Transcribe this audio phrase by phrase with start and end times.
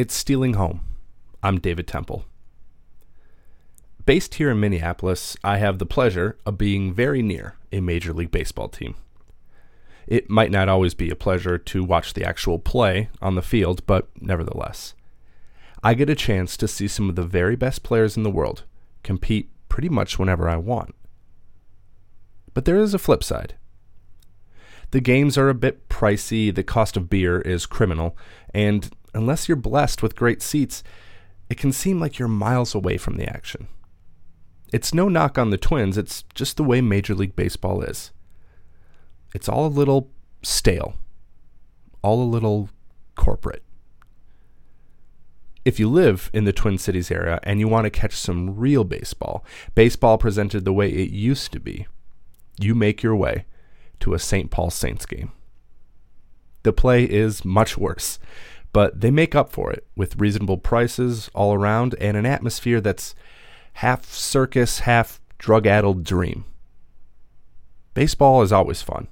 [0.00, 0.80] It's Stealing Home.
[1.42, 2.24] I'm David Temple.
[4.06, 8.30] Based here in Minneapolis, I have the pleasure of being very near a Major League
[8.30, 8.94] Baseball team.
[10.06, 13.84] It might not always be a pleasure to watch the actual play on the field,
[13.86, 14.94] but nevertheless,
[15.82, 18.62] I get a chance to see some of the very best players in the world
[19.02, 20.94] compete pretty much whenever I want.
[22.54, 23.54] But there is a flip side.
[24.92, 28.16] The games are a bit pricey, the cost of beer is criminal,
[28.54, 30.82] and unless you're blessed with great seats,
[31.48, 33.68] it can seem like you're miles away from the action.
[34.72, 38.12] It's no knock on the Twins, it's just the way Major League Baseball is.
[39.34, 40.10] It's all a little
[40.42, 40.94] stale,
[42.02, 42.70] all a little
[43.16, 43.64] corporate.
[45.64, 48.84] If you live in the Twin Cities area and you want to catch some real
[48.84, 51.86] baseball, baseball presented the way it used to be,
[52.58, 53.44] you make your way
[54.00, 54.50] to a St.
[54.50, 55.32] Paul Saints game.
[56.62, 58.18] The play is much worse,
[58.72, 63.14] but they make up for it with reasonable prices all around and an atmosphere that's
[63.74, 66.44] half circus, half drug addled dream.
[67.94, 69.08] Baseball is always fun,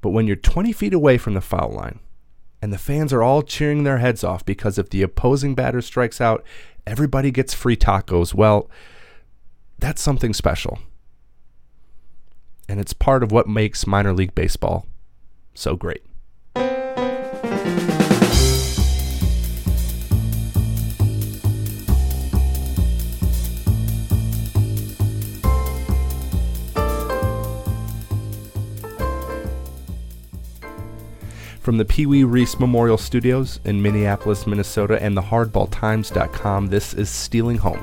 [0.00, 2.00] but when you're 20 feet away from the foul line
[2.60, 6.20] and the fans are all cheering their heads off because if the opposing batter strikes
[6.20, 6.44] out,
[6.86, 8.70] everybody gets free tacos, well,
[9.78, 10.78] that's something special
[12.68, 14.86] and it's part of what makes minor league baseball
[15.54, 16.02] so great.
[31.66, 37.10] From the Pee Wee Reese Memorial Studios in Minneapolis, Minnesota, and the HardballTimes.com, this is
[37.10, 37.82] Stealing Home.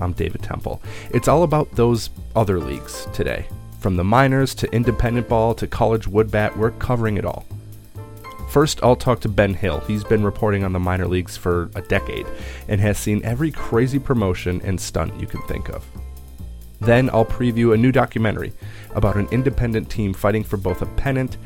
[0.00, 0.80] I'm David Temple.
[1.10, 3.46] It's all about those other leagues today.
[3.80, 7.44] From the minors to independent ball to college woodbat, we're covering it all.
[8.48, 9.80] First, I'll talk to Ben Hill.
[9.80, 12.26] He's been reporting on the minor leagues for a decade
[12.66, 15.84] and has seen every crazy promotion and stunt you can think of.
[16.80, 18.54] Then, I'll preview a new documentary
[18.94, 21.36] about an independent team fighting for both a pennant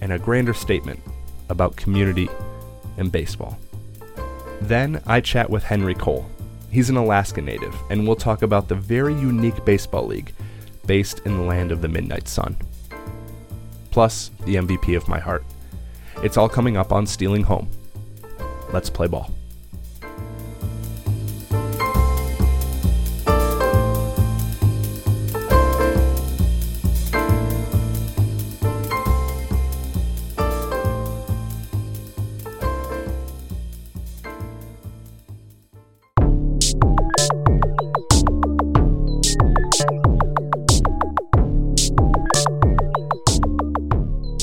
[0.00, 1.00] and a grander statement
[1.48, 2.28] about community
[2.96, 3.58] and baseball.
[4.60, 6.26] Then, I chat with Henry Cole.
[6.70, 10.32] He's an Alaska native, and we'll talk about the very unique baseball league
[10.86, 12.56] based in the land of the midnight sun.
[13.90, 15.44] Plus, the MVP of my heart.
[16.22, 17.68] It's all coming up on Stealing Home.
[18.72, 19.30] Let's play ball.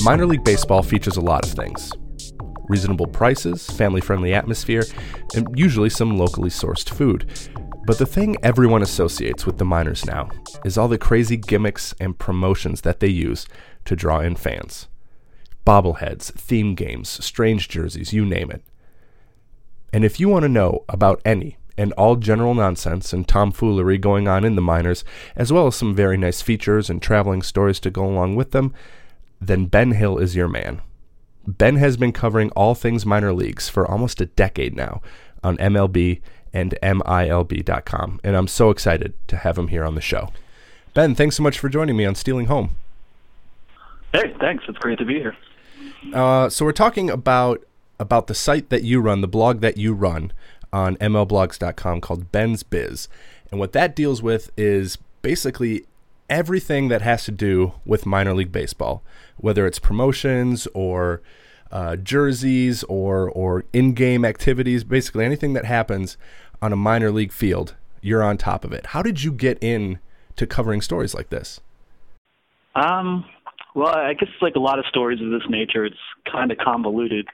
[0.06, 1.92] Minor League Baseball features a lot of things
[2.68, 4.84] reasonable prices, family friendly atmosphere,
[5.34, 7.28] and usually some locally sourced food.
[7.86, 10.28] But the thing everyone associates with the minors now
[10.64, 13.48] is all the crazy gimmicks and promotions that they use
[13.84, 14.86] to draw in fans.
[15.66, 18.62] Bobbleheads, theme games, strange jerseys, you name it.
[19.92, 24.28] And if you want to know about any and all general nonsense and tomfoolery going
[24.28, 25.02] on in the minors,
[25.34, 28.72] as well as some very nice features and traveling stories to go along with them,
[29.40, 30.80] then Ben Hill is your man.
[31.46, 35.00] Ben has been covering all things minor leagues for almost a decade now
[35.42, 36.20] on MLB
[36.52, 40.30] and MILB.com, and I'm so excited to have him here on the show.
[40.94, 42.76] Ben, thanks so much for joining me on Stealing Home.
[44.12, 44.64] Hey, thanks.
[44.66, 45.36] It's great to be here.
[46.14, 47.62] Uh, so we're talking about
[47.98, 50.32] about the site that you run, the blog that you run
[50.72, 53.08] on MLBlogs.com called Ben's Biz,
[53.50, 55.84] and what that deals with is basically
[56.28, 59.02] everything that has to do with minor league baseball,
[59.36, 61.22] whether it's promotions or
[61.70, 66.16] uh, jerseys or or in-game activities, basically anything that happens
[66.62, 68.86] on a minor league field, you're on top of it.
[68.86, 69.98] How did you get in
[70.36, 71.60] to covering stories like this?
[72.74, 73.24] Um,
[73.74, 75.96] well, I guess like a lot of stories of this nature, it's
[76.30, 77.26] kind of convoluted.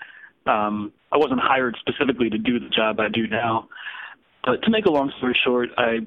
[0.46, 3.68] Um, I wasn't hired specifically to do the job I do now.
[4.44, 6.00] But to make a long story short, I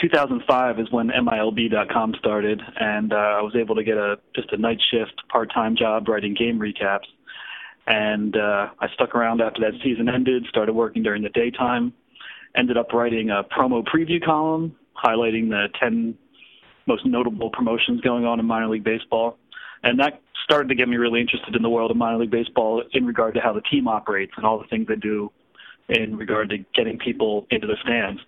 [0.00, 4.56] 2005 is when MILB.com started, and uh, I was able to get a just a
[4.56, 7.06] night shift part-time job writing game recaps.
[7.86, 11.92] And uh, I stuck around after that season ended, started working during the daytime,
[12.56, 16.16] ended up writing a promo preview column highlighting the 10
[16.86, 19.38] most notable promotions going on in minor league baseball.
[19.82, 22.82] And that started to get me really interested in the world of minor league baseball
[22.92, 25.30] in regard to how the team operates and all the things they do
[25.88, 28.20] in regard to getting people into the stands.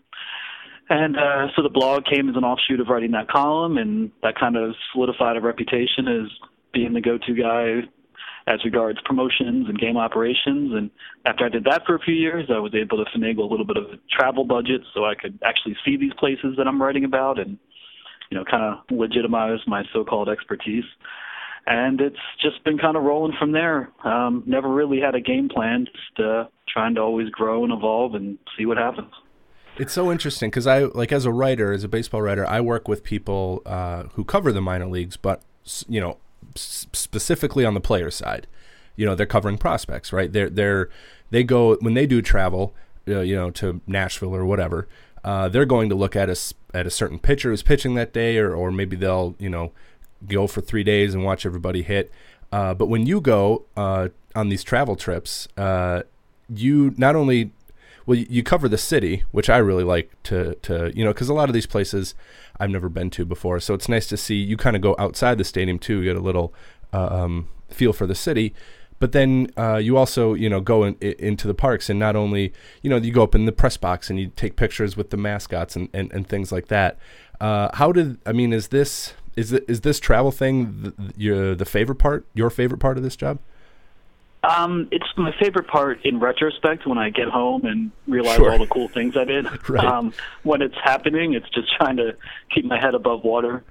[0.88, 4.38] And uh, so the blog came as an offshoot of writing that column, and that
[4.38, 6.30] kind of solidified a reputation as
[6.72, 7.88] being the go-to guy
[8.46, 10.72] as regards promotions and game operations.
[10.72, 10.90] And
[11.24, 13.66] after I did that for a few years, I was able to finagle a little
[13.66, 17.04] bit of a travel budget so I could actually see these places that I'm writing
[17.04, 17.58] about and,
[18.30, 20.84] you know, kind of legitimize my so-called expertise.
[21.66, 23.90] And it's just been kind of rolling from there.
[24.04, 28.14] Um, never really had a game plan, just uh, trying to always grow and evolve
[28.14, 29.10] and see what happens.
[29.78, 32.88] It's so interesting because I like as a writer, as a baseball writer, I work
[32.88, 35.42] with people uh, who cover the minor leagues, but
[35.88, 36.16] you know,
[36.54, 38.46] s- specifically on the player side.
[38.96, 40.32] You know, they're covering prospects, right?
[40.32, 40.88] They're they're
[41.30, 42.74] they go when they do travel,
[43.06, 44.88] uh, you know, to Nashville or whatever.
[45.22, 46.36] Uh, they're going to look at a
[46.72, 49.72] at a certain pitcher who's pitching that day, or or maybe they'll you know
[50.26, 52.10] go for three days and watch everybody hit.
[52.50, 56.02] Uh, but when you go uh, on these travel trips, uh,
[56.48, 57.50] you not only
[58.06, 61.34] well, you cover the city, which I really like to to you know because a
[61.34, 62.14] lot of these places
[62.58, 65.38] I've never been to before, so it's nice to see you kind of go outside
[65.38, 66.54] the stadium too, get a little
[66.92, 68.54] uh, um, feel for the city.
[68.98, 72.52] But then uh, you also you know go in, into the parks and not only
[72.80, 75.16] you know you go up in the press box and you take pictures with the
[75.16, 76.98] mascots and, and, and things like that.
[77.40, 78.52] Uh, how did I mean?
[78.52, 82.24] Is this is it, is this travel thing the, your the favorite part?
[82.34, 83.40] Your favorite part of this job?
[84.46, 88.52] Um, it's my favorite part in retrospect when I get home and realize sure.
[88.52, 89.46] all the cool things I did.
[89.68, 89.84] right.
[89.84, 90.12] um,
[90.44, 92.16] when it's happening, it's just trying to
[92.54, 93.64] keep my head above water.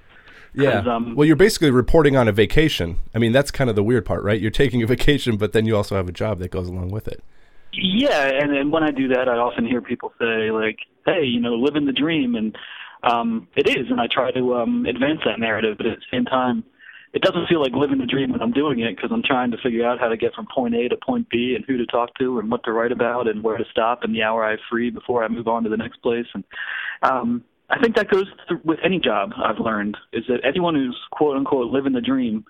[0.54, 0.80] Yeah.
[0.80, 3.00] Um, well, you're basically reporting on a vacation.
[3.14, 4.40] I mean, that's kind of the weird part, right?
[4.40, 7.08] You're taking a vacation, but then you also have a job that goes along with
[7.08, 7.24] it.
[7.74, 11.42] Yeah, and, and when I do that, I often hear people say like, "Hey, you
[11.42, 12.58] know, living the dream," and
[13.04, 16.24] um, it is, and I try to um, advance that narrative, but at the same
[16.24, 16.64] time
[17.16, 19.58] it doesn't feel like living the dream when I'm doing it because I'm trying to
[19.64, 22.14] figure out how to get from point A to point B and who to talk
[22.20, 24.60] to and what to write about and where to stop and the hour I have
[24.70, 26.26] free before I move on to the next place.
[26.34, 26.44] And
[27.04, 31.00] um, I think that goes through with any job I've learned is that anyone who's
[31.12, 32.44] quote unquote living the dream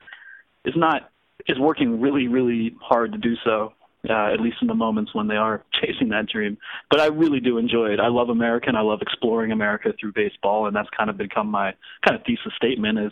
[0.66, 1.12] is not
[1.48, 3.72] is working really really hard to do so.
[4.10, 6.58] Uh, at least in the moments when they are chasing that dream.
[6.90, 8.00] But I really do enjoy it.
[8.00, 11.48] I love America and I love exploring America through baseball, and that's kind of become
[11.48, 11.74] my
[12.06, 13.12] kind of thesis statement is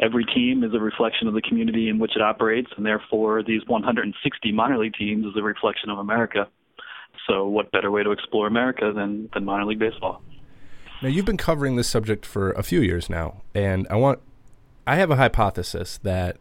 [0.00, 3.62] every team is a reflection of the community in which it operates, and therefore these
[3.66, 6.48] 160 minor league teams is a reflection of America.
[7.28, 10.22] So, what better way to explore America than, than minor league baseball?
[11.02, 14.20] Now, you've been covering this subject for a few years now, and I want,
[14.86, 16.36] I have a hypothesis that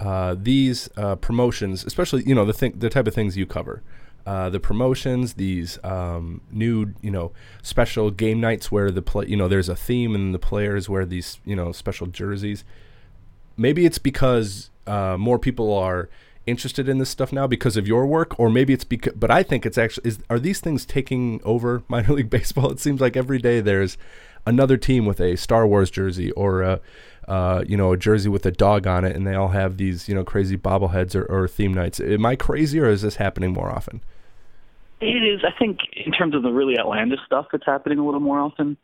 [0.00, 3.82] uh, these uh, promotions, especially you know the thing, the type of things you cover,
[4.28, 9.36] uh, the promotions, these um, new, you know, special game nights where the play, you
[9.36, 12.62] know, there's a theme and the players wear these, you know, special jerseys.
[13.56, 16.10] Maybe it's because uh, more people are
[16.46, 19.14] interested in this stuff now because of your work, or maybe it's because.
[19.14, 22.70] But I think it's actually is are these things taking over minor league baseball?
[22.70, 23.96] It seems like every day there's
[24.48, 26.80] another team with a Star Wars jersey or a,
[27.28, 30.08] uh, you know, a jersey with a dog on it, and they all have these,
[30.08, 32.00] you know, crazy bobbleheads or, or theme nights.
[32.00, 34.00] Am I crazy, or is this happening more often?
[35.00, 35.44] It is.
[35.44, 38.76] I think in terms of the really outlandish stuff that's happening a little more often.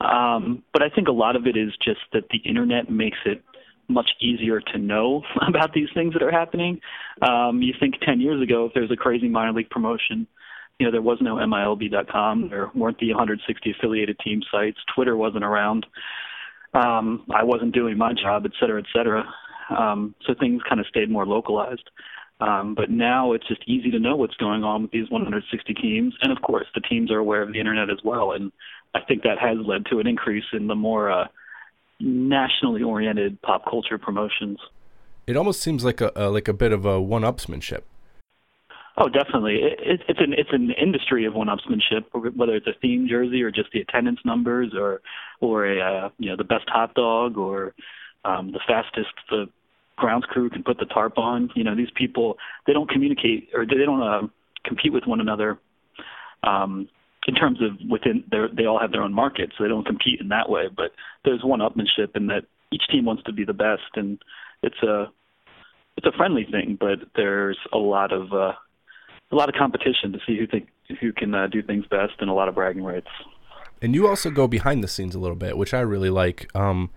[0.00, 3.42] Um, but I think a lot of it is just that the internet makes it
[3.88, 6.80] much easier to know about these things that are happening.
[7.20, 10.26] Um, you think 10 years ago, if there's a crazy minor league promotion,
[10.78, 12.48] you know, there was no MILB.com.
[12.48, 14.78] There weren't the 160 affiliated team sites.
[14.94, 15.86] Twitter wasn't around.
[16.74, 19.24] Um, I wasn't doing my job, et cetera, et cetera.
[19.70, 21.88] Um, so things kind of stayed more localized.
[22.40, 26.14] Um, but now it's just easy to know what's going on with these 160 teams,
[26.22, 28.32] and of course the teams are aware of the internet as well.
[28.32, 28.50] And
[28.94, 31.28] I think that has led to an increase in the more uh,
[32.00, 34.58] nationally oriented pop culture promotions.
[35.26, 37.82] It almost seems like a, a like a bit of a one-upsmanship.
[38.98, 39.56] Oh, definitely.
[39.56, 43.50] It, it, it's an it's an industry of one-upsmanship, whether it's a theme jersey or
[43.50, 45.00] just the attendance numbers, or
[45.40, 47.74] or a uh, you know the best hot dog, or
[48.24, 49.46] um, the fastest the
[49.96, 51.50] grounds crew can put the tarp on.
[51.54, 54.26] You know, these people they don't communicate or they don't uh,
[54.64, 55.58] compete with one another
[56.42, 56.88] um,
[57.26, 58.48] in terms of within their.
[58.54, 60.64] They all have their own market, so they don't compete in that way.
[60.74, 60.90] But
[61.24, 64.18] there's one upmanship in that each team wants to be the best, and
[64.62, 65.06] it's a
[65.96, 68.52] it's a friendly thing, but there's a lot of uh,
[69.32, 70.68] a lot of competition to see who think
[71.00, 73.08] who can uh, do things best, and a lot of bragging rights.
[73.80, 76.54] And you also go behind the scenes a little bit, which I really like.
[76.54, 76.90] Um,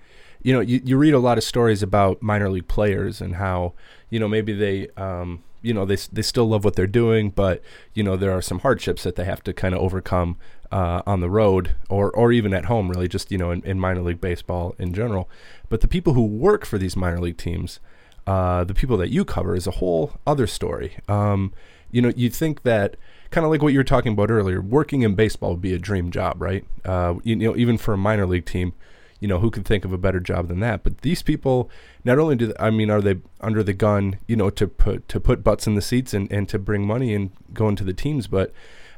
[0.43, 3.73] you know, you, you read a lot of stories about minor league players and how,
[4.11, 7.63] you know, maybe they, um, you know, they, they still love what they're doing, but,
[7.95, 10.37] you know, there are some hardships that they have to kind of overcome
[10.71, 13.79] uh, on the road or, or even at home, really, just, you know, in, in
[13.79, 15.27] minor league baseball in general.
[15.67, 17.79] But the people who work for these minor league teams,
[18.27, 20.97] uh, the people that you cover, is a whole other story.
[21.09, 21.53] Um,
[21.95, 22.97] you know, you think that
[23.31, 25.79] kind of like what you were talking about earlier, working in baseball would be a
[25.79, 26.65] dream job, right?
[26.83, 28.73] Uh, you, know, even for a minor league team
[29.21, 30.83] you know, who could think of a better job than that?
[30.83, 31.69] But these people,
[32.03, 35.21] not only do I mean, are they under the gun, you know, to put to
[35.21, 38.27] put butts in the seats and, and to bring money and go into the teams,
[38.27, 38.51] but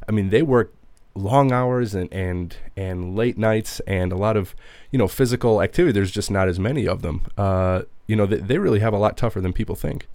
[0.09, 0.73] I mean, they work
[1.13, 4.55] long hours and, and and late nights and a lot of
[4.91, 5.91] you know physical activity.
[5.93, 7.21] There's just not as many of them.
[7.37, 10.07] Uh, you know, they, they really have a lot tougher than people think.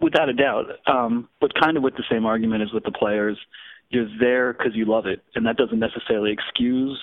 [0.00, 3.36] Without a doubt, um, but kind of with the same argument as with the players,
[3.90, 6.98] you're there because you love it, and that doesn't necessarily excuse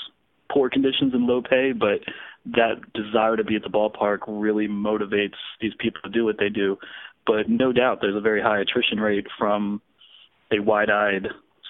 [0.52, 2.00] poor conditions and low pay, but
[2.46, 6.50] that desire to be at the ballpark really motivates these people to do what they
[6.50, 6.78] do.
[7.26, 9.82] But no doubt, there's a very high attrition rate from
[10.52, 11.28] a wide-eyed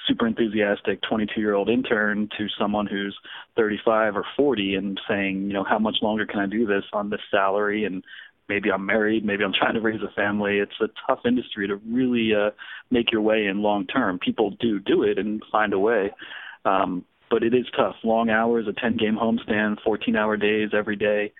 [0.07, 3.17] super enthusiastic 22 year old intern to someone who's
[3.55, 7.09] 35 or 40 and saying, you know, how much longer can I do this on
[7.09, 7.85] this salary?
[7.85, 8.03] And
[8.49, 10.59] maybe I'm married, maybe I'm trying to raise a family.
[10.59, 12.51] It's a tough industry to really uh,
[12.91, 14.19] make your way in long term.
[14.19, 16.11] People do do it and find a way.
[16.63, 17.95] Um, but it is tough.
[18.03, 21.33] Long hours, a 10 game homestand, 14 hour days every day.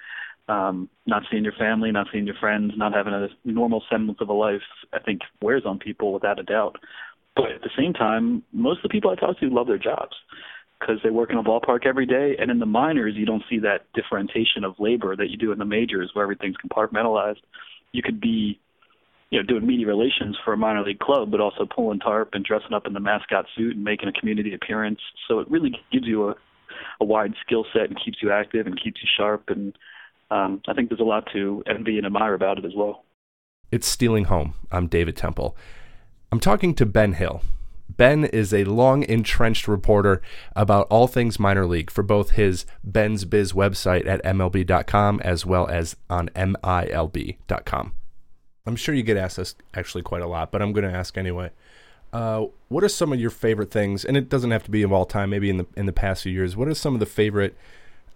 [0.48, 4.30] Um, not seeing your family, not seeing your friends, not having a normal semblance of
[4.30, 4.62] a life,
[4.94, 6.76] I think wears on people without a doubt.
[7.36, 10.16] But at the same time, most of the people I talk to love their jobs
[10.80, 12.36] because they work in a ballpark every day.
[12.40, 15.60] And in the minors, you don't see that differentiation of labor that you do in
[15.60, 17.42] the majors, where everything's compartmentalized.
[17.92, 18.60] You could be,
[19.30, 22.44] you know, doing media relations for a minor league club, but also pulling tarp and
[22.44, 25.00] dressing up in the mascot suit and making a community appearance.
[25.28, 26.36] So it really gives you a,
[27.00, 29.46] a wide skill set and keeps you active and keeps you sharp.
[29.48, 29.78] And
[30.30, 33.06] um, I think there's a lot to envy and admire about it as well.
[33.72, 34.54] It's Stealing Home.
[34.72, 35.58] I'm David Temple.
[36.32, 37.42] I'm talking to Ben Hill.
[37.90, 40.22] Ben is a long entrenched reporter
[40.56, 45.68] about all things minor league for both his Ben's Biz website at MLB.com as well
[45.68, 47.94] as on MILB.com.
[48.66, 51.18] I'm sure you get asked this actually quite a lot, but I'm going to ask
[51.18, 51.52] anyway.
[52.12, 54.04] Uh, what are some of your favorite things?
[54.04, 55.30] And it doesn't have to be of all time.
[55.30, 56.56] Maybe in the in the past few years.
[56.56, 57.56] What are some of the favorite?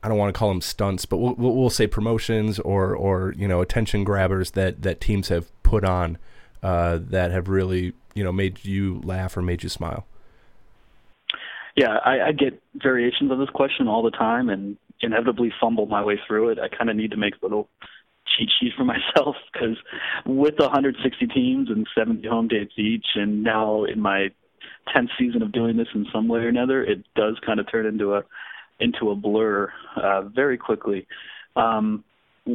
[0.02, 3.48] I don't want to call them stunts, but we'll, we'll say promotions or or you
[3.48, 6.18] know attention grabbers that that teams have put on
[6.64, 10.06] uh, that have really you know made you laugh or made you smile?
[11.76, 16.04] Yeah, I, I get variations of this question all the time, and inevitably fumble my
[16.04, 16.60] way through it.
[16.60, 17.70] I kind of need to make little
[18.38, 19.78] cheat sheet for myself because
[20.26, 24.30] with 160 teams and 70 home dates each, and now in my
[24.96, 27.86] 10th season of doing this in some way or another, it does kind of turn
[27.86, 28.24] into a
[28.80, 31.06] into a blur uh, very quickly.
[31.56, 32.04] Um,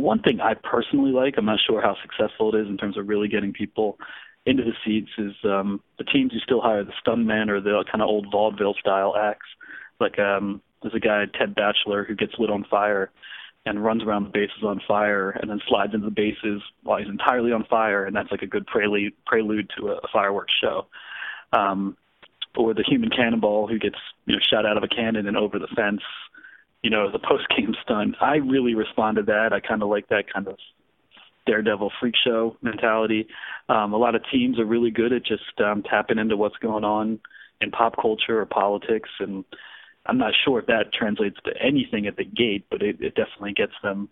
[0.00, 3.08] one thing I personally like, I'm not sure how successful it is in terms of
[3.08, 3.98] really getting people
[4.46, 8.02] into the seats, is um, the teams who still hire the stuntman or the kind
[8.02, 9.46] of old vaudeville style acts.
[10.00, 13.10] Like um, there's a guy Ted Batchelor who gets lit on fire
[13.66, 17.08] and runs around the bases on fire and then slides into the bases while he's
[17.08, 20.86] entirely on fire, and that's like a good prelude prelude to a, a fireworks show.
[21.52, 21.96] Um,
[22.56, 23.96] or the human cannonball who gets
[24.26, 26.02] you know shot out of a cannon and over the fence
[26.84, 28.14] you know, the post game stunt.
[28.20, 29.52] I really respond to that.
[29.52, 30.58] I kind of like that kind of
[31.46, 33.26] daredevil freak show mentality.
[33.70, 36.84] Um, a lot of teams are really good at just um, tapping into what's going
[36.84, 37.20] on
[37.62, 39.46] in pop culture or politics, and
[40.04, 43.54] I'm not sure if that translates to anything at the gate, but it, it definitely
[43.54, 44.10] gets them,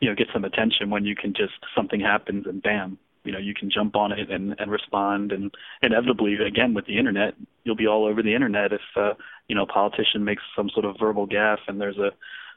[0.00, 3.38] you know, gets them attention when you can just something happens and bam, you know
[3.38, 5.32] you can jump on it and, and respond.
[5.32, 9.14] And inevitably again with the internet you'll be all over the internet if uh,
[9.48, 12.10] you know a politician makes some sort of verbal gaffe and there's a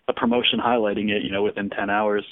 [0.07, 2.25] a promotion highlighting it you know within 10 hours.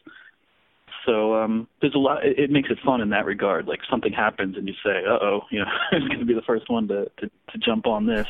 [1.06, 3.68] So um there's a lot it, it makes it fun in that regard.
[3.68, 6.70] Like something happens and you say uh-oh you know who's going to be the first
[6.70, 8.27] one to, to to jump on this?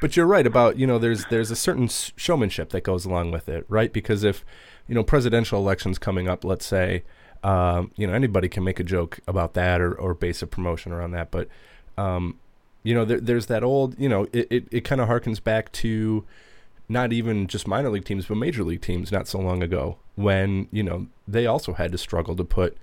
[0.00, 3.48] But you're right about you know there's there's a certain showmanship that goes along with
[3.48, 3.92] it right?
[3.92, 4.44] Because if
[4.86, 7.04] you know presidential elections coming up let's say
[7.42, 10.92] um, you know, anybody can make a joke about that or, or base a promotion
[10.92, 11.30] around that.
[11.30, 11.48] But,
[11.96, 12.38] um,
[12.82, 15.70] you know, there, there's that old, you know, it, it, it kind of harkens back
[15.72, 16.24] to
[16.88, 20.68] not even just minor league teams, but major league teams not so long ago when,
[20.70, 22.76] you know, they also had to struggle to put,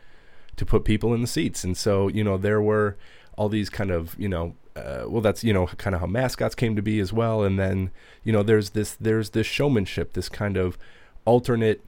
[0.56, 1.64] to put people in the seats.
[1.64, 2.98] And so, you know, there were
[3.38, 6.54] all these kind of, you know, uh, well, that's, you know, kind of how mascots
[6.54, 7.44] came to be as well.
[7.44, 7.92] And then,
[8.24, 10.78] you know, there's this, there's this showmanship, this kind of
[11.26, 11.82] alternate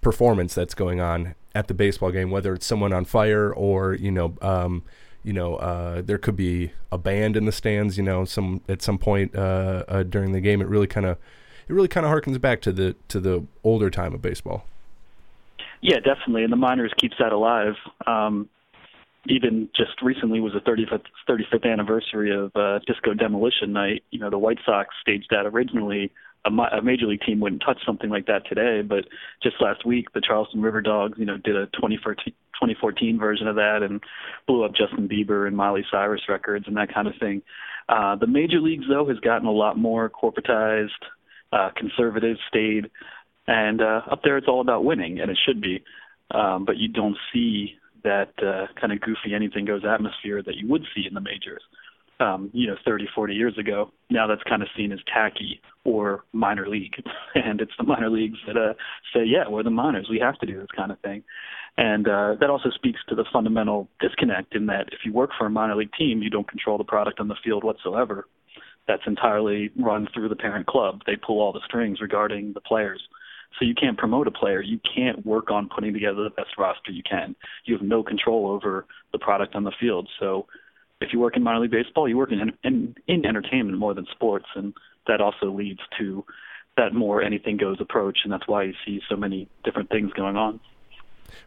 [0.00, 4.10] performance that's going on at the baseball game, whether it's someone on fire or you
[4.10, 4.82] know, um,
[5.22, 7.96] you know, uh, there could be a band in the stands.
[7.96, 11.16] You know, some at some point uh, uh, during the game, it really kind of
[11.68, 14.66] it really kind of harkens back to the to the older time of baseball.
[15.80, 17.74] Yeah, definitely, and the minors keeps that alive.
[18.06, 18.48] Um,
[19.26, 24.02] even just recently was the 35th, 35th anniversary of uh, Disco Demolition Night.
[24.10, 26.10] You know, the White Sox staged that originally
[26.44, 28.82] a, a major league team wouldn't touch something like that today.
[28.82, 29.04] But
[29.42, 33.56] just last week, the Charleston River Dogs, you know, did a 2014, 2014 version of
[33.56, 34.02] that and
[34.46, 37.42] blew up Justin Bieber and Miley Cyrus records and that kind of thing.
[37.88, 40.88] Uh, the major leagues, though, has gotten a lot more corporatized,
[41.52, 42.90] uh, conservative, stayed
[43.46, 45.84] And uh, up there, it's all about winning, and it should be.
[46.30, 50.68] Um, but you don't see that uh, kind of goofy anything goes atmosphere that you
[50.68, 51.62] would see in the majors.
[52.20, 53.90] Um, you know, 30, 40 years ago.
[54.08, 56.94] Now that's kind of seen as tacky or minor league,
[57.34, 58.74] and it's the minor leagues that uh,
[59.12, 60.06] say, "Yeah, we're the minors.
[60.08, 61.24] We have to do this kind of thing."
[61.76, 65.46] And uh, that also speaks to the fundamental disconnect in that if you work for
[65.46, 68.28] a minor league team, you don't control the product on the field whatsoever.
[68.86, 71.00] That's entirely run through the parent club.
[71.06, 73.02] They pull all the strings regarding the players.
[73.58, 74.60] So you can't promote a player.
[74.60, 77.34] You can't work on putting together the best roster you can.
[77.64, 80.08] You have no control over the product on the field.
[80.20, 80.46] So
[81.00, 84.06] if you work in minor league baseball, you work in in, in entertainment more than
[84.12, 84.74] sports, and
[85.06, 86.24] that also leads to
[86.76, 90.36] that more anything goes approach, and that's why you see so many different things going
[90.36, 90.58] on.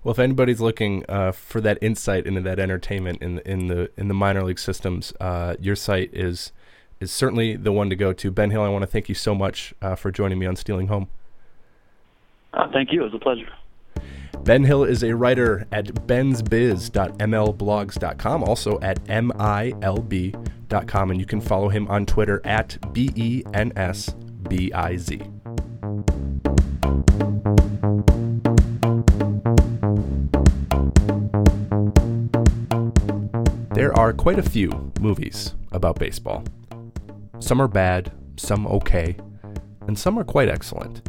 [0.04, 3.92] Well, if anybody's looking uh, for that insight into that entertainment in the, in the
[3.98, 6.52] in the minor league systems, uh, your site is
[7.00, 8.32] is certainly the one to go to.
[8.32, 10.88] Ben Hill, I want to thank you so much uh, for joining me on Stealing
[10.88, 11.08] Home.
[12.54, 13.02] Uh, thank you.
[13.02, 13.50] It was a pleasure.
[14.44, 21.88] Ben Hill is a writer at bensbiz.mlblogs.com, also at milb.com, and you can follow him
[21.90, 24.16] on Twitter at B E N S
[24.48, 25.22] B I Z.
[33.74, 36.44] There are quite a few movies about baseball.
[37.40, 39.18] Some are bad, some okay,
[39.88, 41.08] and some are quite excellent.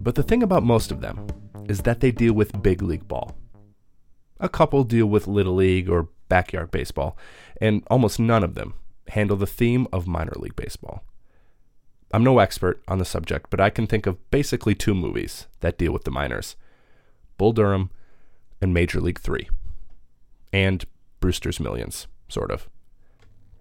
[0.00, 1.26] But the thing about most of them
[1.68, 3.36] is that they deal with big league ball.
[4.38, 7.16] A couple deal with little league or backyard baseball,
[7.60, 8.74] and almost none of them
[9.08, 11.04] handle the theme of minor league baseball.
[12.12, 15.78] I'm no expert on the subject, but I can think of basically two movies that
[15.78, 16.56] deal with the minors
[17.38, 17.90] Bull Durham
[18.60, 19.48] and Major League 3.
[20.52, 20.84] And
[21.20, 22.68] Brewster's Millions, sort of.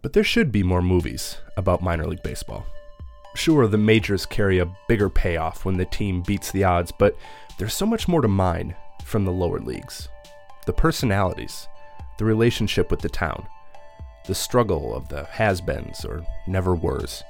[0.02, 2.66] But there should be more movies about minor league baseball.
[3.40, 7.18] Sure, the majors carry a bigger payoff when the team beats the odds, but
[7.58, 10.10] there's so much more to mine from the lower leagues.
[10.66, 11.68] The personalities,
[12.18, 13.48] the relationship with the town,
[14.28, 17.24] the struggle of the has beens or never weres.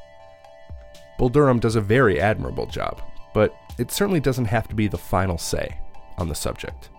[1.20, 3.02] Bull Durham does a very admirable job,
[3.36, 5.80] but it certainly doesn't have to be the final say
[6.18, 6.90] on the subject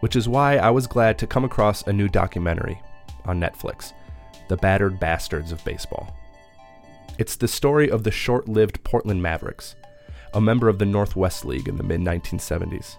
[0.00, 2.80] which is why I was glad to come across a new documentary
[3.24, 3.92] on Netflix
[4.48, 6.14] The Battered Bastards of Baseball.
[7.18, 9.74] It's the story of the short lived Portland Mavericks,
[10.34, 12.96] a member of the Northwest League in the mid 1970s.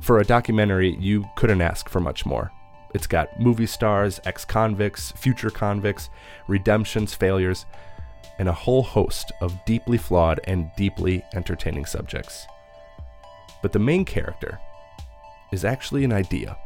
[0.00, 2.52] For a documentary, you couldn't ask for much more.
[2.94, 6.10] It's got movie stars, ex convicts, future convicts,
[6.46, 7.66] redemptions, failures,
[8.38, 12.46] and a whole host of deeply flawed and deeply entertaining subjects.
[13.62, 14.60] But the main character,
[15.52, 16.56] is actually an idea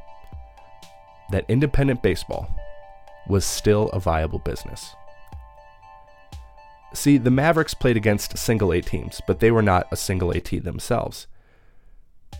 [1.30, 2.48] that independent baseball
[3.28, 4.94] was still a viable business.
[6.94, 10.40] See, the Mavericks played against single A teams, but they were not a single A
[10.40, 11.26] team themselves.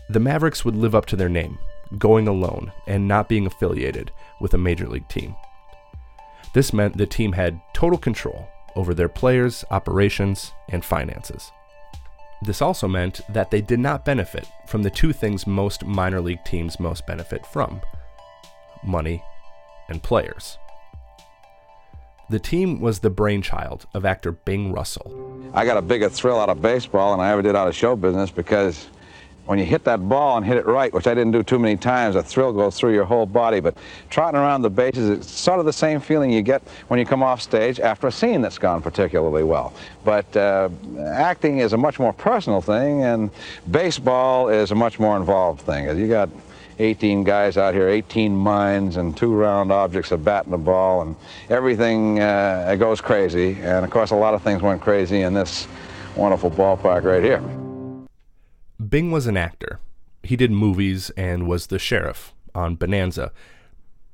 [0.09, 1.57] The Mavericks would live up to their name,
[1.97, 5.35] going alone and not being affiliated with a major league team.
[6.53, 11.51] This meant the team had total control over their players, operations, and finances.
[12.43, 16.43] This also meant that they did not benefit from the two things most minor league
[16.43, 17.81] teams most benefit from
[18.83, 19.23] money
[19.89, 20.57] and players.
[22.33, 25.39] The team was the brainchild of actor Bing Russell.
[25.53, 27.95] I got a bigger thrill out of baseball than I ever did out of show
[27.95, 28.87] business because
[29.45, 31.77] when you hit that ball and hit it right, which I didn't do too many
[31.77, 33.59] times, a thrill goes through your whole body.
[33.59, 33.77] But
[34.09, 37.21] trotting around the bases, it's sort of the same feeling you get when you come
[37.21, 39.71] off stage after a scene that's gone particularly well.
[40.03, 40.69] But uh,
[41.05, 43.29] acting is a much more personal thing, and
[43.69, 45.85] baseball is a much more involved thing.
[45.99, 46.29] You got
[46.79, 51.01] 18 guys out here, 18 minds, and two round objects, a bat and a ball,
[51.01, 51.15] and
[51.49, 53.57] everything uh, goes crazy.
[53.61, 55.67] And of course, a lot of things went crazy in this
[56.15, 57.41] wonderful ballpark right here.
[58.83, 59.79] Bing was an actor.
[60.23, 63.31] He did movies and was the sheriff on Bonanza.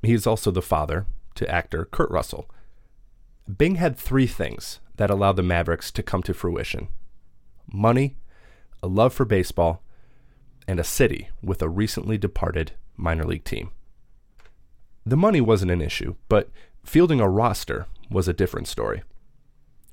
[0.02, 2.50] He is also the father to actor Kurt Russell.
[3.58, 6.90] Bing had three things that allowed the Mavericks to come to fruition
[7.72, 8.18] money,
[8.82, 9.84] a love for baseball,
[10.70, 13.72] and a city with a recently departed minor league team.
[15.06, 16.50] The money wasn't an issue, but
[16.86, 19.04] fielding a roster was a different story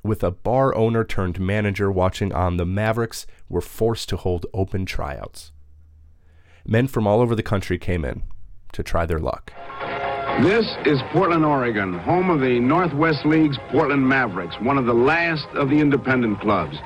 [0.06, 4.86] with a bar owner turned manager watching on, the Mavericks were forced to hold open
[4.86, 5.52] tryouts.
[6.64, 8.22] Men from all over the country came in
[8.72, 9.52] to try their luck.
[10.42, 15.46] This is Portland, Oregon, home of the Northwest League's Portland Mavericks, one of the last
[15.54, 16.76] of the independent clubs.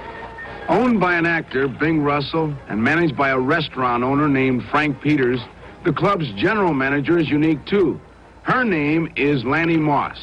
[0.71, 5.41] Owned by an actor, Bing Russell, and managed by a restaurant owner named Frank Peters,
[5.85, 8.01] the club's general manager is unique too.
[8.45, 10.17] Her name is Lanny Moss.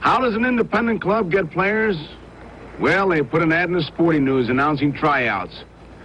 [0.00, 1.96] How does an independent club get players?
[2.80, 5.62] Well, they put an ad in the Sporting News announcing tryouts.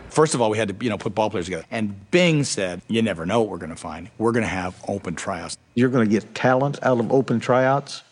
[0.10, 1.66] First of all, we had to, you know, put ball players together.
[1.72, 4.12] And Bing said, "You never know what we're going to find.
[4.20, 5.58] We're going to have open tryouts.
[5.74, 8.04] You're going to get talent out of open tryouts.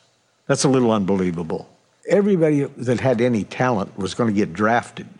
[0.47, 1.69] That's a little unbelievable.
[2.07, 5.18] Everybody that had any talent was going to get drafted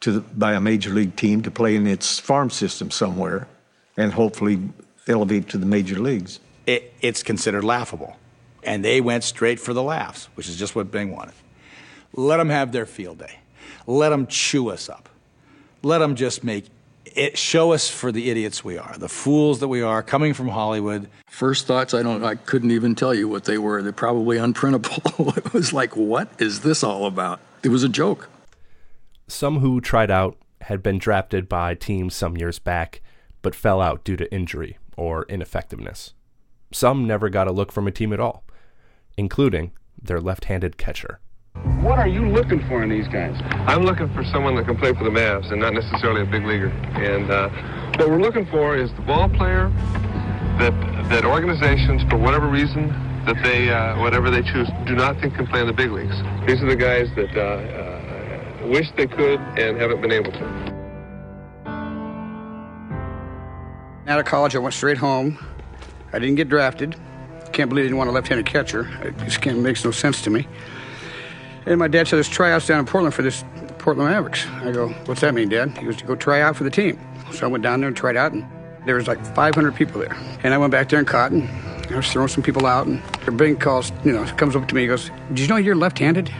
[0.00, 3.48] to the, by a major league team to play in its farm system somewhere,
[3.96, 4.60] and hopefully
[5.08, 6.40] elevate to the major leagues.
[6.66, 8.16] It, it's considered laughable,
[8.62, 11.34] and they went straight for the laughs, which is just what Bing wanted.
[12.12, 13.38] Let them have their field day.
[13.86, 15.08] Let them chew us up.
[15.82, 16.66] Let them just make
[17.16, 20.48] it show us for the idiots we are, the fools that we are, coming from
[20.48, 21.08] Hollywood.
[21.28, 23.82] First thoughts, I don't, I couldn't even tell you what they were.
[23.82, 25.36] They're probably unprintable.
[25.36, 27.40] it was like, what is this all about?
[27.62, 28.28] It was a joke.
[29.28, 33.00] Some who tried out had been drafted by teams some years back,
[33.42, 36.14] but fell out due to injury or ineffectiveness.
[36.72, 38.44] Some never got a look from a team at all,
[39.16, 41.20] including their left handed catcher.
[41.80, 43.36] What are you looking for in these guys?
[43.66, 46.44] I'm looking for someone that can play for the Mavs and not necessarily a big
[46.44, 46.68] leaguer.
[46.68, 47.48] And uh,
[47.98, 49.70] what we're looking for is the ball player
[50.58, 50.72] that
[51.10, 52.88] that organizations, for whatever reason,
[53.26, 56.16] that they uh, whatever they choose, do not think can play in the big leagues.
[56.46, 57.85] These are the guys that uh, uh
[58.66, 60.44] wish they could and haven't been able to.
[64.06, 65.38] Out of college, I went straight home.
[66.12, 66.94] I didn't get drafted.
[67.52, 68.88] Can't believe they didn't want a left-handed catcher.
[69.02, 70.46] It just can't makes no sense to me.
[71.64, 73.44] And my dad said there's tryouts down in Portland for this
[73.78, 74.46] Portland Mavericks.
[74.62, 75.76] I go, what's that mean, Dad?
[75.76, 77.00] He goes to go try out for the team.
[77.32, 78.46] So I went down there and tried out, and
[78.84, 80.16] there was like 500 people there.
[80.44, 81.48] And I went back there and caught, and
[81.92, 83.02] I was throwing some people out, and
[83.36, 86.32] Bing calls, you know, comes up to me, he goes, "Did you know you're left-handed?"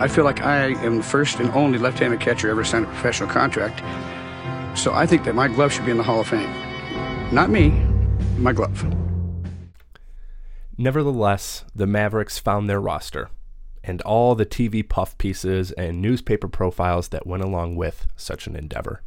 [0.00, 3.28] I feel like I am the first and only left-handed catcher ever signed a professional
[3.28, 3.80] contract.
[4.78, 6.48] So I think that my glove should be in the Hall of Fame.
[7.34, 7.70] Not me,
[8.36, 8.86] my glove.
[10.76, 13.28] Nevertheless, the Mavericks found their roster
[13.82, 18.54] and all the TV puff pieces and newspaper profiles that went along with such an
[18.54, 19.02] endeavor.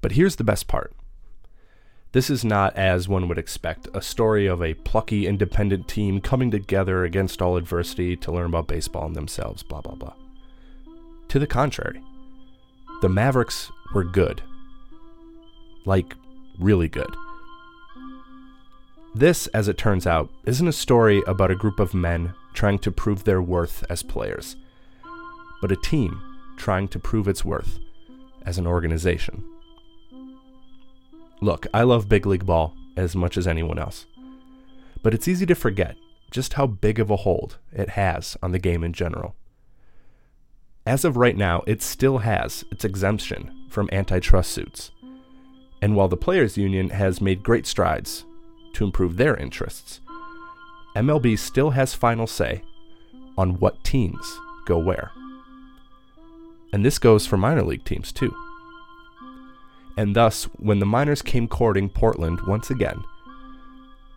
[0.00, 0.92] But here's the best part.
[2.12, 6.50] This is not, as one would expect, a story of a plucky independent team coming
[6.50, 10.14] together against all adversity to learn about baseball and themselves, blah, blah, blah.
[11.28, 12.00] To the contrary,
[13.02, 14.42] the Mavericks were good.
[15.84, 16.14] Like,
[16.58, 17.14] really good.
[19.14, 22.90] This, as it turns out, isn't a story about a group of men trying to
[22.90, 24.56] prove their worth as players,
[25.60, 26.20] but a team
[26.56, 27.78] trying to prove its worth
[28.44, 29.44] as an organization.
[31.40, 34.06] Look, I love big league ball as much as anyone else,
[35.02, 35.96] but it's easy to forget
[36.30, 39.34] just how big of a hold it has on the game in general.
[40.86, 44.92] As of right now, it still has its exemption from antitrust suits.
[45.82, 48.24] And while the Players Union has made great strides
[48.76, 50.00] to improve their interests.
[50.94, 52.62] MLB still has final say
[53.38, 55.10] on what teams go where.
[56.72, 58.34] And this goes for minor league teams too.
[59.96, 63.02] And thus, when the minors came courting Portland once again,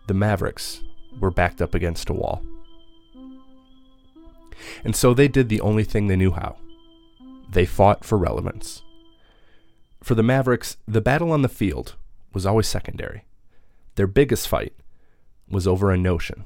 [0.08, 0.82] the Mavericks
[1.20, 2.44] were backed up against a wall.
[4.84, 6.58] And so they did the only thing they knew how
[7.50, 8.84] they fought for relevance.
[10.04, 11.96] For the Mavericks, the battle on the field
[12.34, 13.26] was always secondary.
[13.96, 14.74] Their biggest fight
[15.50, 16.46] was over a notion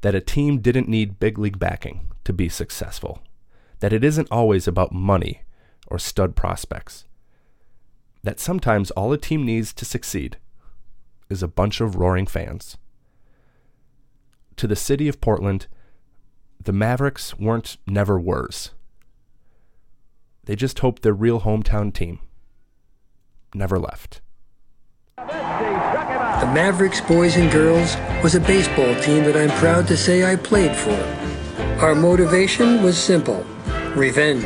[0.00, 3.20] that a team didn't need big league backing to be successful,
[3.80, 5.42] that it isn't always about money
[5.88, 7.04] or stud prospects,
[8.26, 10.36] that sometimes all a team needs to succeed
[11.28, 12.76] is a bunch of roaring fans.
[14.56, 15.66] To the city of Portland,
[16.62, 18.70] the Mavericks weren't never wers.
[20.44, 22.20] They just hoped their real hometown team
[23.54, 24.20] never left.
[25.16, 30.36] The Mavericks boys and girls was a baseball team that I'm proud to say I
[30.36, 30.96] played for.
[31.80, 33.44] Our motivation was simple
[33.94, 34.44] revenge.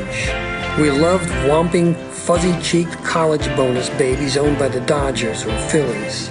[0.78, 1.96] We loved whomping,
[2.30, 6.30] fuzzy cheeked college bonus babies owned by the Dodgers or Phillies.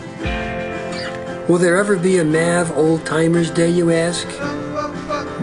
[1.49, 4.25] Will there ever be a Mav Old Timers Day, you ask?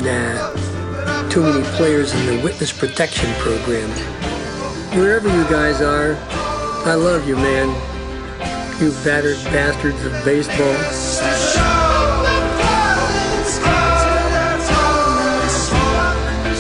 [0.03, 1.29] Nah.
[1.29, 3.91] Too many players in the Witness Protection Program.
[4.99, 6.17] Wherever you guys are,
[6.89, 7.69] I love you, man
[8.81, 10.75] you battered bastards of baseball.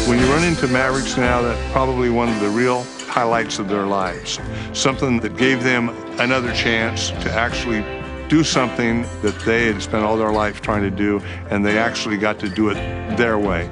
[0.07, 2.85] When you run into Mavericks now, that's probably one of the real
[3.17, 4.39] highlights of their lives.
[4.75, 5.89] Something that gave them
[6.21, 7.83] another chance to actually
[8.29, 12.19] do something that they had spent all their life trying to do, and they actually
[12.19, 12.75] got to do it
[13.17, 13.67] their way.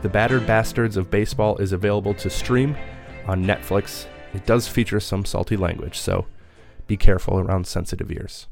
[0.00, 2.78] The Battered Bastards of Baseball is available to stream
[3.26, 4.06] on Netflix.
[4.32, 6.24] It does feature some salty language, so
[6.86, 8.46] be careful around sensitive ears.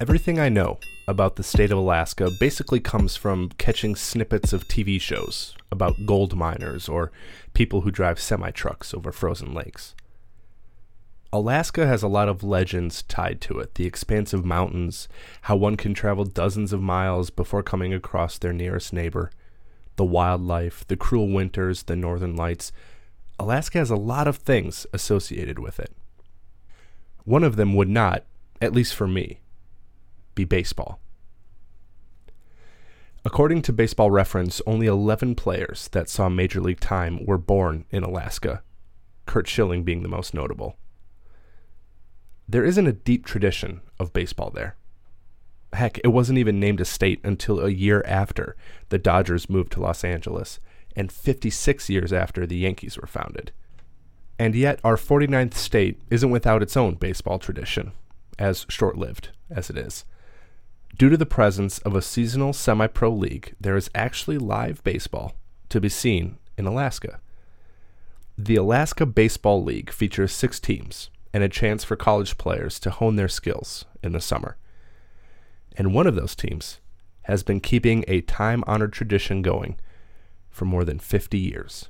[0.00, 4.98] Everything I know about the state of Alaska basically comes from catching snippets of TV
[4.98, 7.12] shows about gold miners or
[7.52, 9.94] people who drive semi trucks over frozen lakes.
[11.32, 15.08] Alaska has a lot of legends tied to it the expansive mountains,
[15.42, 19.30] how one can travel dozens of miles before coming across their nearest neighbor,
[19.94, 22.72] the wildlife, the cruel winters, the northern lights.
[23.38, 25.92] Alaska has a lot of things associated with it.
[27.24, 28.24] One of them would not,
[28.60, 29.40] at least for me,
[30.34, 30.98] be baseball.
[33.24, 38.02] According to Baseball Reference, only 11 players that saw Major League time were born in
[38.02, 38.62] Alaska,
[39.26, 40.76] Curt Schilling being the most notable.
[42.50, 44.74] There isn't a deep tradition of baseball there.
[45.72, 48.56] Heck, it wasn't even named a state until a year after
[48.88, 50.58] the Dodgers moved to Los Angeles,
[50.96, 53.52] and 56 years after the Yankees were founded.
[54.36, 57.92] And yet, our 49th state isn't without its own baseball tradition,
[58.36, 60.04] as short lived as it is.
[60.98, 65.36] Due to the presence of a seasonal semi pro league, there is actually live baseball
[65.68, 67.20] to be seen in Alaska.
[68.36, 73.16] The Alaska Baseball League features six teams and a chance for college players to hone
[73.16, 74.56] their skills in the summer.
[75.76, 76.80] And one of those teams
[77.22, 79.78] has been keeping a time honored tradition going
[80.48, 81.88] for more than 50 years.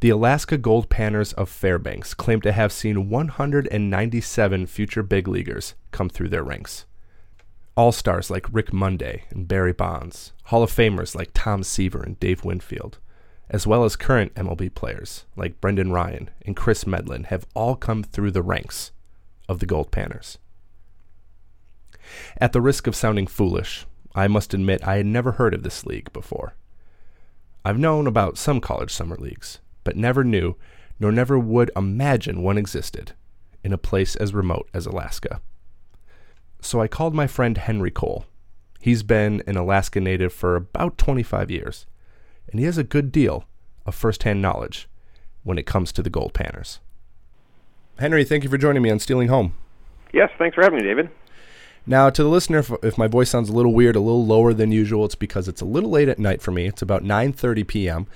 [0.00, 6.08] The Alaska Gold Panners of Fairbanks claim to have seen 197 future big leaguers come
[6.08, 6.84] through their ranks
[7.76, 12.18] all stars like Rick Monday and Barry Bonds, Hall of Famers like Tom Seaver and
[12.20, 12.98] Dave Winfield,
[13.54, 18.02] as well as current MLB players like Brendan Ryan and Kris Medlen have all come
[18.02, 18.90] through the ranks
[19.48, 20.38] of the Gold Panners.
[22.38, 25.86] At the risk of sounding foolish, I must admit I had never heard of this
[25.86, 26.54] league before.
[27.64, 30.56] I've known about some college summer leagues, but never knew,
[30.98, 33.12] nor never would imagine one existed
[33.62, 35.40] in a place as remote as Alaska
[36.64, 38.24] so I called my friend Henry Cole.
[38.80, 41.86] He's been an Alaska native for about 25 years,
[42.50, 43.44] and he has a good deal
[43.86, 44.88] of firsthand knowledge
[45.42, 46.78] when it comes to the gold panners.
[47.98, 49.54] Henry, thank you for joining me on Stealing Home.
[50.12, 51.10] Yes, thanks for having me, David.
[51.86, 54.54] Now, to the listener, if, if, my voice sounds a little weird, a little lower
[54.54, 56.66] than usual, it's because it's a little late at night for me.
[56.66, 58.06] It's about 9:30 p.m.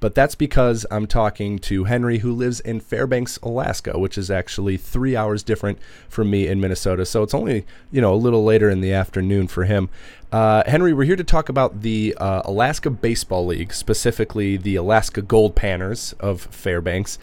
[0.00, 4.76] But that's because I'm talking to Henry, who lives in Fairbanks, Alaska, which is actually
[4.76, 5.78] three hours different
[6.08, 7.06] from me in Minnesota.
[7.06, 9.88] So it's only, you know, a little later in the afternoon for him.
[10.32, 15.22] Uh, Henry, we're here to talk about the uh, Alaska Baseball League, specifically the Alaska
[15.22, 17.18] Gold Panners of Fairbanks.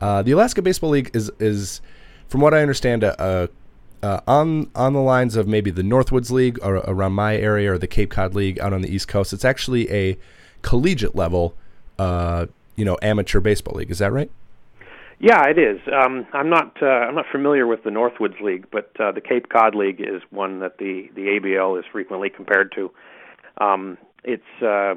[0.00, 1.80] Uh, the Alaska Baseball League is, is
[2.28, 3.48] from what I understand, a,
[4.02, 7.78] a on on the lines of maybe the Northwoods League or around my area or
[7.78, 9.32] the Cape Cod League out on the East Coast.
[9.32, 10.18] It's actually a
[10.62, 11.56] collegiate level
[11.98, 13.90] uh, you know, amateur baseball league.
[13.90, 14.30] Is that right?
[15.18, 15.80] Yeah, it is.
[15.90, 19.48] Um, I'm not uh, I'm not familiar with the Northwoods League, but uh, the Cape
[19.48, 22.90] Cod League is one that the the ABL is frequently compared to.
[23.58, 24.96] Um, it's uh,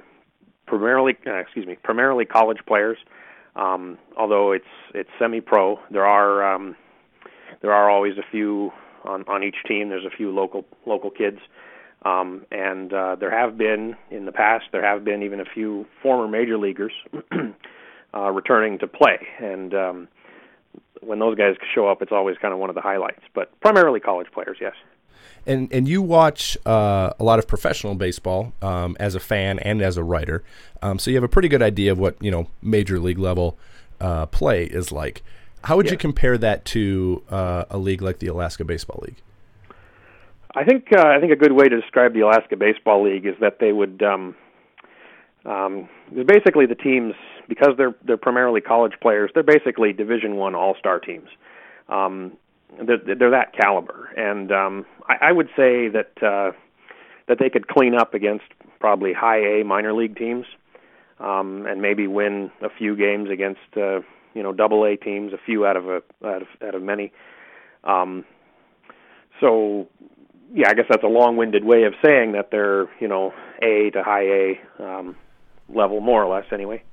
[0.67, 2.97] primarily uh, excuse me primarily college players,
[3.55, 5.79] um, although it's it's semi-pro.
[5.89, 6.75] There are um,
[7.61, 8.71] there are always a few
[9.05, 9.87] on on each team.
[9.87, 11.39] There's a few local local kids.
[12.03, 15.85] Um, and uh, there have been in the past, there have been even a few
[16.01, 16.93] former major leaguers
[18.13, 19.19] uh, returning to play.
[19.39, 20.07] And um,
[21.01, 23.21] when those guys show up, it's always kind of one of the highlights.
[23.33, 24.73] But primarily college players, yes.
[25.45, 29.81] And and you watch uh, a lot of professional baseball um, as a fan and
[29.81, 30.43] as a writer,
[30.81, 33.57] um, so you have a pretty good idea of what you know major league level
[33.99, 35.23] uh, play is like.
[35.63, 39.17] How would you compare that to uh, a league like the Alaska Baseball League?
[40.55, 43.35] I think uh, I think a good way to describe the Alaska Baseball League is
[43.39, 44.35] that they would um,
[45.45, 45.87] um,
[46.25, 47.13] basically the teams
[47.47, 49.29] because they're they're primarily college players.
[49.33, 51.29] They're basically Division One All Star teams.
[51.87, 52.33] Um,
[52.83, 56.51] they're, they're that caliber, and um, I, I would say that uh,
[57.27, 58.45] that they could clean up against
[58.79, 60.45] probably high A minor league teams,
[61.19, 63.99] um, and maybe win a few games against uh,
[64.33, 67.11] you know double A teams, a few out of a out of, out of many.
[67.83, 68.25] Um,
[69.39, 69.87] so
[70.53, 74.03] yeah, I guess that's a long-winded way of saying that they're you know A to
[74.03, 75.15] high A um,
[75.67, 76.83] level, more or less, anyway.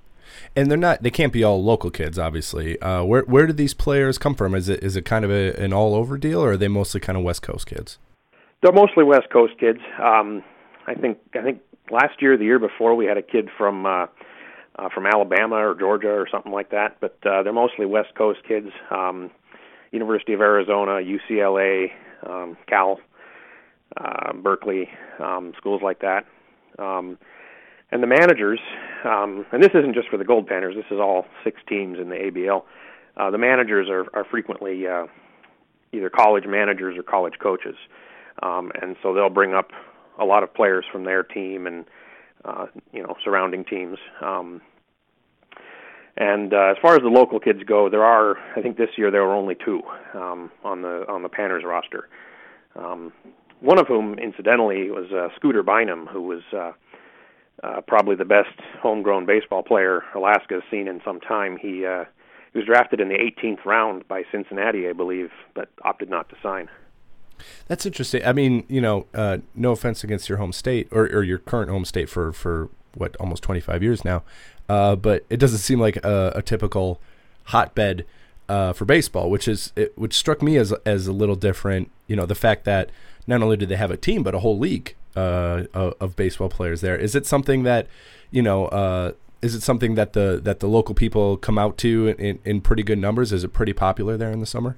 [0.54, 2.80] And they're not; they can't be all local kids, obviously.
[2.80, 4.54] Uh, where where do these players come from?
[4.54, 7.16] Is it is it kind of a, an all-over deal, or are they mostly kind
[7.16, 7.98] of West Coast kids?
[8.62, 9.80] They're mostly West Coast kids.
[10.02, 10.42] Um,
[10.86, 14.06] I think I think last year, the year before, we had a kid from uh,
[14.78, 18.40] uh, from Alabama or Georgia or something like that, but uh, they're mostly West Coast
[18.46, 18.68] kids.
[18.90, 19.30] Um,
[19.92, 21.90] University of Arizona, UCLA,
[22.28, 22.98] um, Cal,
[23.96, 26.24] uh, Berkeley, um, schools like that.
[26.78, 27.18] Um,
[27.92, 28.58] and the managers,
[29.04, 32.08] um, and this isn't just for the Gold Panners, this is all six teams in
[32.08, 32.62] the ABL.
[33.16, 35.06] Uh, the managers are, are frequently uh,
[35.92, 37.76] either college managers or college coaches,
[38.42, 39.70] um, and so they'll bring up
[40.18, 41.84] a lot of players from their team and
[42.44, 43.98] uh, you know surrounding teams.
[44.20, 44.60] Um,
[46.18, 49.10] and uh, as far as the local kids go, there are I think this year
[49.10, 49.82] there were only two
[50.14, 52.08] um, on the on the Panthers roster.
[52.74, 53.12] Um,
[53.60, 56.72] one of whom, incidentally, was uh, Scooter Bynum, who was uh,
[57.62, 61.56] uh, probably the best homegrown baseball player Alaska has seen in some time.
[61.56, 62.04] He uh,
[62.52, 66.36] he was drafted in the 18th round by Cincinnati, I believe, but opted not to
[66.42, 66.68] sign.
[67.68, 68.24] That's interesting.
[68.24, 71.70] I mean, you know, uh, no offense against your home state or, or your current
[71.70, 74.22] home state for for what almost 25 years now,
[74.68, 77.00] uh, but it doesn't seem like a, a typical
[77.44, 78.06] hotbed
[78.48, 81.90] uh, for baseball, which is it, which struck me as as a little different.
[82.06, 82.90] You know, the fact that
[83.26, 86.80] not only do they have a team but a whole league uh, of, baseball players
[86.80, 86.96] there.
[86.96, 87.86] Is it something that
[88.30, 88.66] you know?
[88.66, 89.12] Uh,
[89.42, 92.82] is it something that the that the local people come out to in, in pretty
[92.82, 93.32] good numbers?
[93.32, 94.76] Is it pretty popular there in the summer?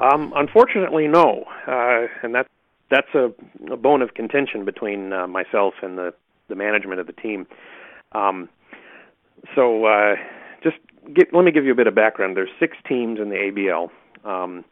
[0.00, 2.46] Um, unfortunately, no, uh, and that
[2.90, 3.32] that's a,
[3.72, 6.14] a bone of contention between uh, myself and the
[6.48, 7.46] the management of the team.
[8.12, 8.48] Um,
[9.54, 10.16] so, uh,
[10.62, 10.76] just
[11.14, 12.36] get, let me give you a bit of background.
[12.36, 13.90] There's six teams in the ABL.
[14.24, 14.64] Um,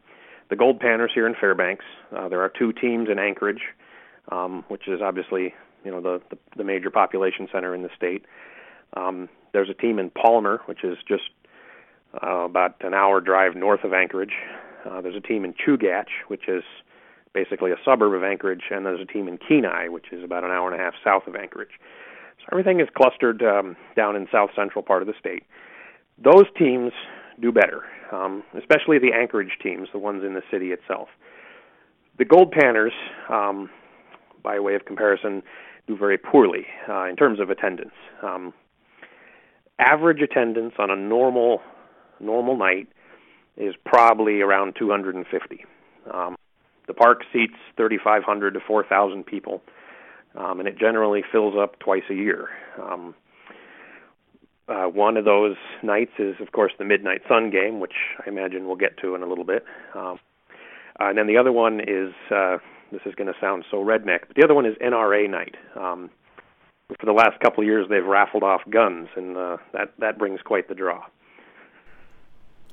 [0.49, 1.85] the Gold Panners here in Fairbanks.
[2.15, 3.61] Uh, there are two teams in Anchorage,
[4.31, 8.25] um, which is obviously you know the, the the major population center in the state.
[8.95, 11.29] Um, there's a team in Palmer, which is just
[12.21, 14.33] uh, about an hour drive north of Anchorage.
[14.85, 16.63] Uh, there's a team in Chugach, which is
[17.33, 20.51] basically a suburb of Anchorage, and there's a team in Kenai, which is about an
[20.51, 21.79] hour and a half south of Anchorage.
[22.39, 25.43] So everything is clustered um, down in south central part of the state.
[26.17, 26.93] Those teams
[27.39, 31.09] do better, um, especially the Anchorage teams, the ones in the city itself.
[32.17, 32.91] The Gold panners,
[33.29, 33.69] um,
[34.43, 35.43] by way of comparison,
[35.87, 37.93] do very poorly uh, in terms of attendance.
[38.23, 38.53] Um,
[39.79, 41.61] average attendance on a normal
[42.19, 42.87] normal night
[43.57, 45.65] is probably around 250.
[46.11, 46.35] Um,
[46.87, 49.61] the park seats 3,500 to 4,000 people,
[50.35, 52.49] um, and it generally fills up twice a year.
[52.81, 53.13] Um,
[54.67, 57.93] uh, one of those nights is, of course, the Midnight Sun game, which
[58.25, 59.63] I imagine we'll get to in a little bit.
[59.95, 60.19] Um,
[60.99, 62.57] uh, and then the other one is uh,
[62.91, 65.55] this is going to sound so redneck, but the other one is NRA night.
[65.75, 66.09] Um,
[66.99, 70.41] for the last couple of years, they've raffled off guns, and uh, that that brings
[70.41, 71.03] quite the draw.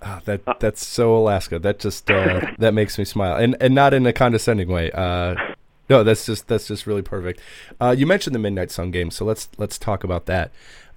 [0.02, 1.59] Oh, that that's so Alaska.
[1.59, 4.90] That just uh, that makes me smile, and and not in a condescending way.
[4.92, 5.35] Uh,
[5.90, 7.40] no, that's just that's just really perfect.
[7.80, 10.52] Uh, you mentioned the Midnight Sun game, so let's let's talk about that.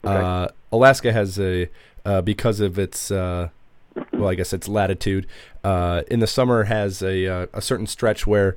[0.06, 0.54] Okay.
[0.72, 1.70] Uh, Alaska has a
[2.06, 3.50] uh, because of its uh,
[4.14, 5.28] well, I guess its latitude.
[5.64, 8.56] in the summer, has a a certain stretch where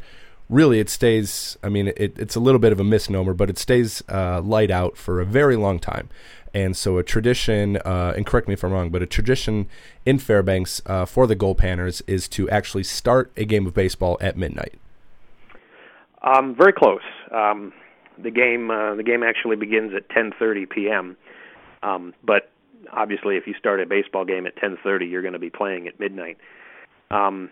[0.51, 1.57] really it stays.
[1.62, 4.70] I mean, it, it's a little bit of a misnomer, but it stays uh, light
[4.70, 6.11] out for a very long time.
[6.53, 9.68] And so, a tradition, uh, and correct me if I'm wrong, but a tradition
[10.05, 14.18] in Fairbanks uh, for the Gold panners is to actually start a game of baseball
[14.20, 14.75] at midnight.
[16.23, 17.03] Um, very close.
[17.31, 17.73] Um,
[18.18, 21.16] the game, uh, the game actually begins at 10:30 p.m.
[21.83, 22.51] Um, but
[22.93, 25.99] obviously, if you start a baseball game at 10:30, you're going to be playing at
[25.99, 26.38] midnight.
[27.11, 27.51] Um,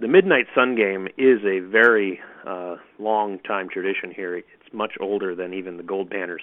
[0.00, 4.36] the Midnight Sun game is a very uh, long time tradition here.
[4.36, 6.42] It's much older than even the Gold Panners,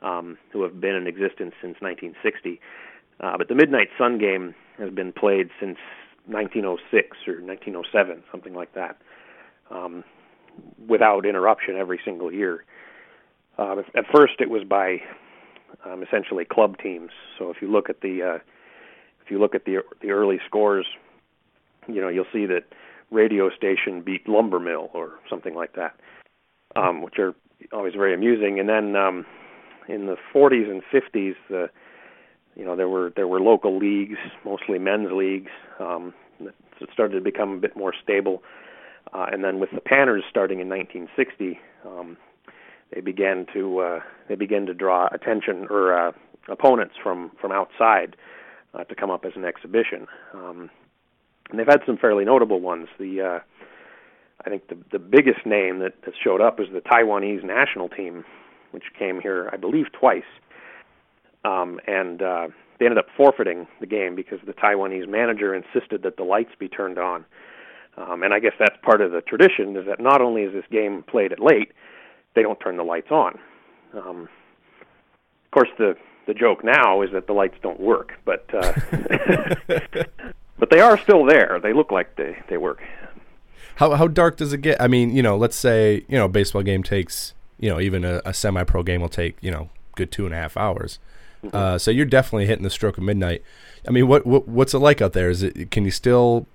[0.00, 2.60] um, who have been in existence since 1960.
[3.20, 5.76] Uh, but the Midnight Sun game has been played since
[6.26, 8.96] 1906 or 1907, something like that,
[9.70, 10.04] um,
[10.86, 12.64] without interruption every single year.
[13.58, 14.98] Uh, at first, it was by
[15.84, 17.10] um, essentially club teams.
[17.38, 18.38] So if you look at the uh,
[19.24, 20.86] if you look at the the early scores
[21.88, 22.64] you know, you'll see that
[23.10, 25.96] radio station beat lumber mill or something like that,
[26.76, 27.34] um, which are
[27.72, 28.60] always very amusing.
[28.60, 29.24] And then um,
[29.88, 31.70] in the 40s and 50s, the
[32.54, 36.54] you know there were there were local leagues, mostly men's leagues, um, that
[36.92, 38.42] started to become a bit more stable.
[39.12, 42.18] Uh, and then with the Panners starting in 1960, um,
[42.94, 46.12] they began to uh, they began to draw attention or uh,
[46.48, 48.16] opponents from from outside
[48.74, 50.06] uh, to come up as an exhibition.
[50.34, 50.70] Um,
[51.50, 52.88] and they've had some fairly notable ones.
[52.98, 53.38] The uh,
[54.44, 58.24] I think the the biggest name that, that showed up is the Taiwanese national team,
[58.70, 60.22] which came here, I believe, twice,
[61.44, 66.16] um, and uh, they ended up forfeiting the game because the Taiwanese manager insisted that
[66.16, 67.24] the lights be turned on.
[67.96, 70.64] Um, and I guess that's part of the tradition is that not only is this
[70.70, 71.72] game played at late,
[72.34, 73.38] they don't turn the lights on.
[73.94, 74.28] Um,
[75.44, 78.72] of course, the the joke now is that the lights don't work, but uh,
[80.58, 81.58] but they are still there.
[81.62, 82.82] They look like they they work.
[83.76, 84.80] How how dark does it get?
[84.80, 88.04] I mean, you know, let's say you know a baseball game takes you know even
[88.04, 90.98] a, a semi-pro game will take you know good two and a half hours.
[91.44, 91.56] Mm-hmm.
[91.56, 93.42] Uh, so you're definitely hitting the stroke of midnight.
[93.86, 95.30] I mean, what, what what's it like out there?
[95.30, 96.46] Is it can you still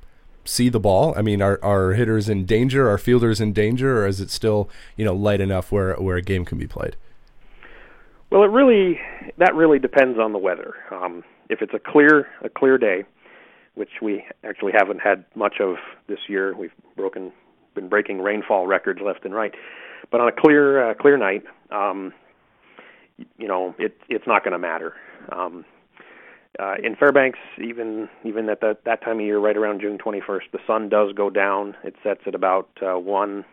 [0.46, 1.14] see the ball?
[1.18, 2.90] I mean, are are hitters in danger?
[2.90, 6.22] Are fielders in danger, or is it still you know light enough where where a
[6.22, 6.96] game can be played?
[8.30, 9.00] Well, it really
[9.38, 10.76] that really depends on the weather.
[10.92, 13.04] Um, if it's a clear a clear day,
[13.76, 15.76] which we actually haven't had much of
[16.08, 17.32] this year, we've broken
[17.76, 19.54] been breaking rainfall records left and right.
[20.12, 22.14] But on a clear uh, clear night, um,
[23.38, 24.94] you know, it it's not going to matter.
[25.32, 25.66] Um,
[26.60, 30.52] uh, in Fairbanks, even even at that that time of year, right around June 21st,
[30.52, 31.76] the sun does go down.
[31.84, 33.46] It sets at about uh, one,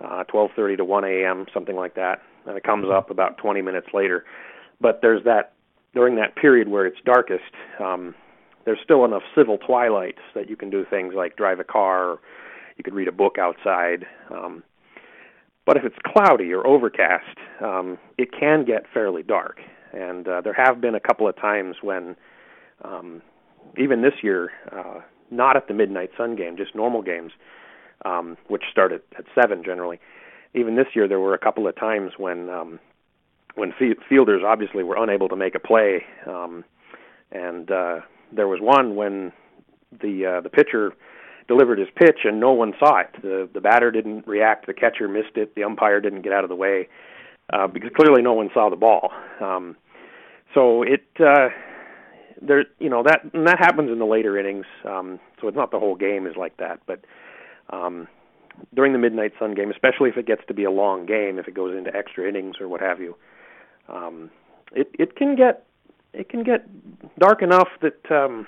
[0.00, 3.88] uh, 12:30 to 1 a.m., something like that and it comes up about 20 minutes
[3.92, 4.24] later.
[4.80, 5.52] But there's that
[5.94, 8.14] during that period where it's darkest, um,
[8.64, 12.18] there's still enough civil twilight that you can do things like drive a car, or
[12.76, 14.06] you could read a book outside.
[14.30, 14.62] Um,
[15.66, 19.60] but if it's cloudy or overcast, um, it can get fairly dark.
[19.92, 22.16] And uh, there have been a couple of times when,
[22.84, 23.22] um,
[23.76, 27.32] even this year, uh, not at the midnight sun game, just normal games,
[28.04, 29.98] um, which start at, at seven generally
[30.54, 32.78] even this year there were a couple of times when um,
[33.54, 33.72] when
[34.08, 36.64] fielders obviously were unable to make a play, um,
[37.32, 38.00] and uh,
[38.32, 39.32] there was one when
[40.00, 40.92] the uh, the pitcher
[41.48, 43.10] delivered his pitch and no one saw it.
[43.22, 46.50] The the batter didn't react, the catcher missed it, the umpire didn't get out of
[46.50, 46.88] the way
[47.52, 49.10] uh, because clearly no one saw the ball.
[49.40, 49.76] Um,
[50.54, 51.48] so it uh,
[52.40, 54.66] there you know that and that happens in the later innings.
[54.84, 57.04] Um, so it's not the whole game is like that, but
[57.70, 58.08] um,
[58.74, 61.48] during the midnight sun game, especially if it gets to be a long game, if
[61.48, 63.16] it goes into extra innings or what have you,
[63.88, 64.30] um,
[64.72, 65.66] it it can get
[66.12, 66.66] it can get
[67.18, 68.46] dark enough that um,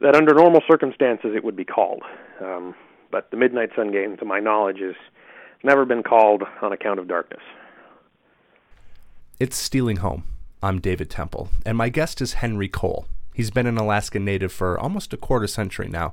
[0.00, 2.02] that under normal circumstances it would be called.
[2.40, 2.74] Um,
[3.10, 4.94] but the midnight sun game, to my knowledge, has
[5.62, 7.42] never been called on account of darkness.
[9.40, 10.24] It's Stealing Home.
[10.62, 13.06] I'm David Temple, and my guest is Henry Cole.
[13.34, 16.12] He's been an Alaska native for almost a quarter century now,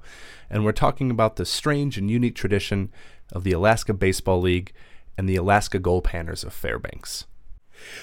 [0.50, 2.92] and we're talking about the strange and unique tradition
[3.32, 4.72] of the Alaska Baseball League
[5.18, 7.26] and the Alaska Gold Panners of Fairbanks.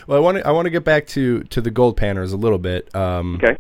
[0.07, 2.37] Well, I want to I want to get back to to the Gold Panners a
[2.37, 2.95] little bit.
[2.95, 3.57] Um, okay.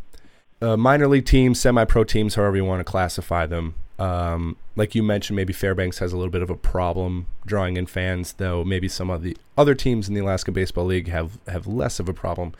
[0.60, 3.74] Uh, minor league teams, semi-pro teams, however you want to classify them.
[3.98, 7.86] Um, like you mentioned, maybe Fairbanks has a little bit of a problem drawing in
[7.86, 11.66] fans, though maybe some of the other teams in the Alaska Baseball League have have
[11.66, 12.52] less of a problem.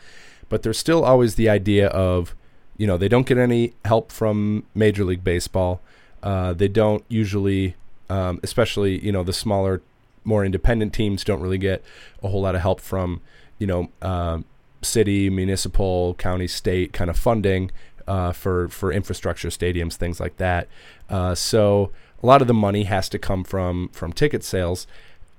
[0.49, 2.35] But there's still always the idea of
[2.77, 5.81] you know, they don't get any help from Major League Baseball.
[6.21, 7.75] Uh, they don't usually,
[8.07, 9.81] um, especially you know, the smaller,
[10.23, 11.83] more independent teams don't really get
[12.21, 13.21] a whole lot of help from
[13.59, 14.39] you know, uh,
[14.81, 17.71] city, municipal, county, state kind of funding
[18.07, 20.67] uh, for for infrastructure, stadiums, things like that.
[21.09, 21.91] Uh, so
[22.21, 24.87] a lot of the money has to come from from ticket sales.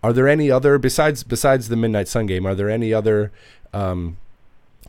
[0.03, 2.47] Are there any other besides besides the Midnight Sun game?
[2.47, 3.33] Are there any other
[3.73, 4.17] um,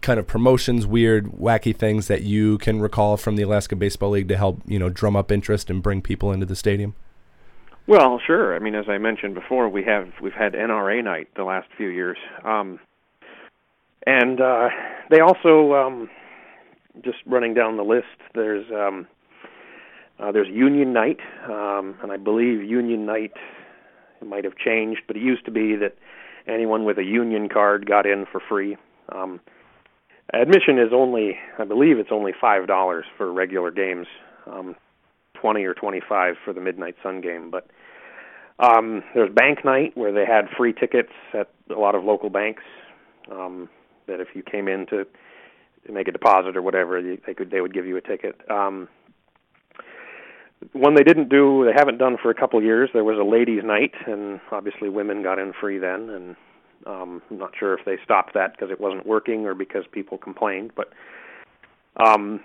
[0.02, 4.28] kind of promotions, weird, wacky things that you can recall from the Alaska Baseball League
[4.28, 6.96] to help you know drum up interest and bring people into the stadium?
[7.88, 8.56] Well, sure.
[8.56, 11.88] I mean, as I mentioned before, we have we've had NRA night the last few
[11.88, 12.80] years, um,
[14.06, 14.70] and uh,
[15.10, 16.10] they also um,
[17.04, 18.08] just running down the list.
[18.34, 19.08] There's um,
[20.20, 23.34] uh, there's Union Night, um, and I believe Union Night
[24.26, 25.96] might have changed, but it used to be that
[26.48, 28.76] anyone with a union card got in for free.
[29.14, 29.40] Um,
[30.34, 34.08] Admission is only, I believe, it's only five dollars for regular games,
[34.46, 34.76] um,
[35.34, 37.50] twenty or twenty-five for the Midnight Sun game.
[37.50, 37.68] But
[38.60, 42.64] um, there's Bank Night where they had free tickets at a lot of local banks.
[43.32, 43.70] Um,
[44.08, 45.06] that if you came in to
[45.90, 48.40] make a deposit or whatever, they could they would give you a ticket.
[48.50, 48.88] Um,
[50.74, 52.90] one they didn't do, they haven't done for a couple of years.
[52.94, 56.36] There was a ladies' night, and obviously women got in free then, and
[56.86, 60.18] um, I'm not sure if they stopped that because it wasn't working or because people
[60.18, 60.90] complained, but
[61.98, 62.42] um,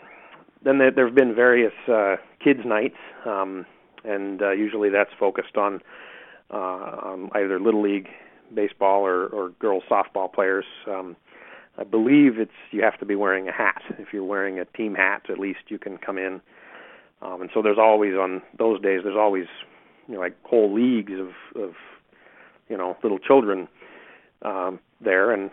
[0.64, 3.66] then there, have been various uh, kids' nights, um,
[4.04, 5.80] and uh, usually that's focused on,
[6.50, 8.08] uh, on either little league
[8.54, 10.64] baseball or, or girls softball players.
[10.88, 11.16] Um,
[11.76, 13.82] I believe it's you have to be wearing a hat.
[13.98, 16.40] If you're wearing a team hat, at least you can come in.
[17.22, 19.46] Um, and so there's always on those days there's always
[20.08, 21.74] you know like whole leagues of of
[22.68, 23.68] you know little children
[24.42, 25.50] um, there, and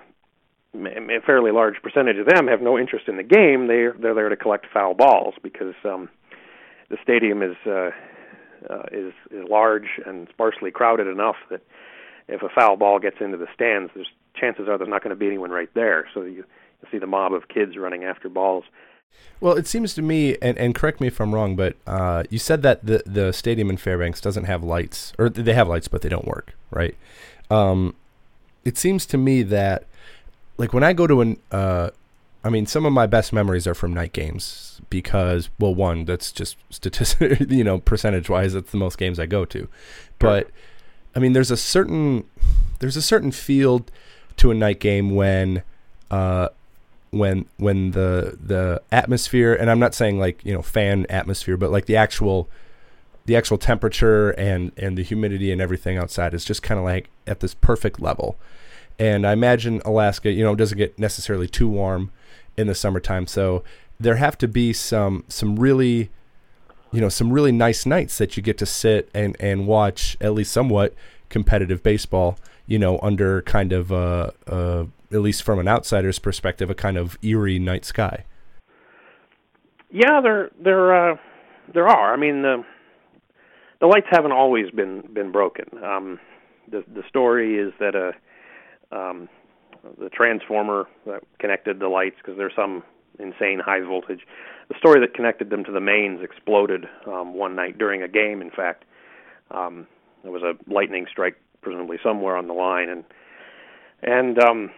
[0.76, 3.68] a fairly large percentage of them have no interest in the game.
[3.68, 6.10] They're they're there to collect foul balls because um,
[6.90, 7.90] the stadium is uh,
[8.70, 11.62] uh, is is large and sparsely crowded enough that
[12.28, 14.12] if a foul ball gets into the stands, there's
[14.42, 16.08] chances are there's not going to be anyone right there.
[16.14, 16.44] So you,
[16.82, 18.66] you see the mob of kids running after balls.
[19.40, 22.40] Well, it seems to me, and, and correct me if I'm wrong, but uh, you
[22.40, 26.02] said that the the stadium in Fairbanks doesn't have lights, or they have lights, but
[26.02, 26.96] they don't work, right?
[27.50, 27.96] Um,
[28.64, 29.86] it seems to me that,
[30.58, 31.90] like when I go to an, uh,
[32.44, 36.32] I mean, some of my best memories are from night games because, well, one, that's
[36.32, 39.68] just statistic, you know, percentage wise, that's the most games I go to,
[40.20, 40.50] but
[41.16, 42.26] I mean, there's a certain
[42.80, 43.92] there's a certain field
[44.38, 45.64] to a night game when.
[46.10, 46.50] Uh,
[47.12, 51.70] when when the the atmosphere and I'm not saying like you know fan atmosphere but
[51.70, 52.50] like the actual
[53.26, 57.10] the actual temperature and and the humidity and everything outside is just kind of like
[57.28, 58.38] at this perfect level
[58.98, 62.12] and I imagine Alaska you know doesn't get necessarily too warm
[62.58, 63.64] in the summertime so
[64.00, 66.10] there have to be some some really
[66.94, 70.34] you know some really nice nights that you get to sit and and watch at
[70.34, 70.94] least somewhat
[71.30, 72.38] competitive baseball
[72.72, 76.96] you know under kind of a, a at least from an outsider's perspective, a kind
[76.96, 78.24] of eerie night sky.
[79.90, 81.18] Yeah, there there uh,
[81.74, 82.14] there are.
[82.14, 82.64] I mean, the
[83.82, 85.66] the lights haven't always been been broken.
[85.84, 86.20] Um,
[86.72, 88.14] the the story is that a
[88.96, 89.28] um,
[90.00, 92.84] the transformer that connected the lights because there's some
[93.20, 94.22] insane high voltage.
[94.70, 98.42] The story that connected them to the mains exploded um, one night during a game.
[98.42, 98.86] In fact,
[99.50, 99.88] um,
[100.24, 103.04] there was a lightning strike presumably somewhere on the line, and
[104.02, 104.72] and um,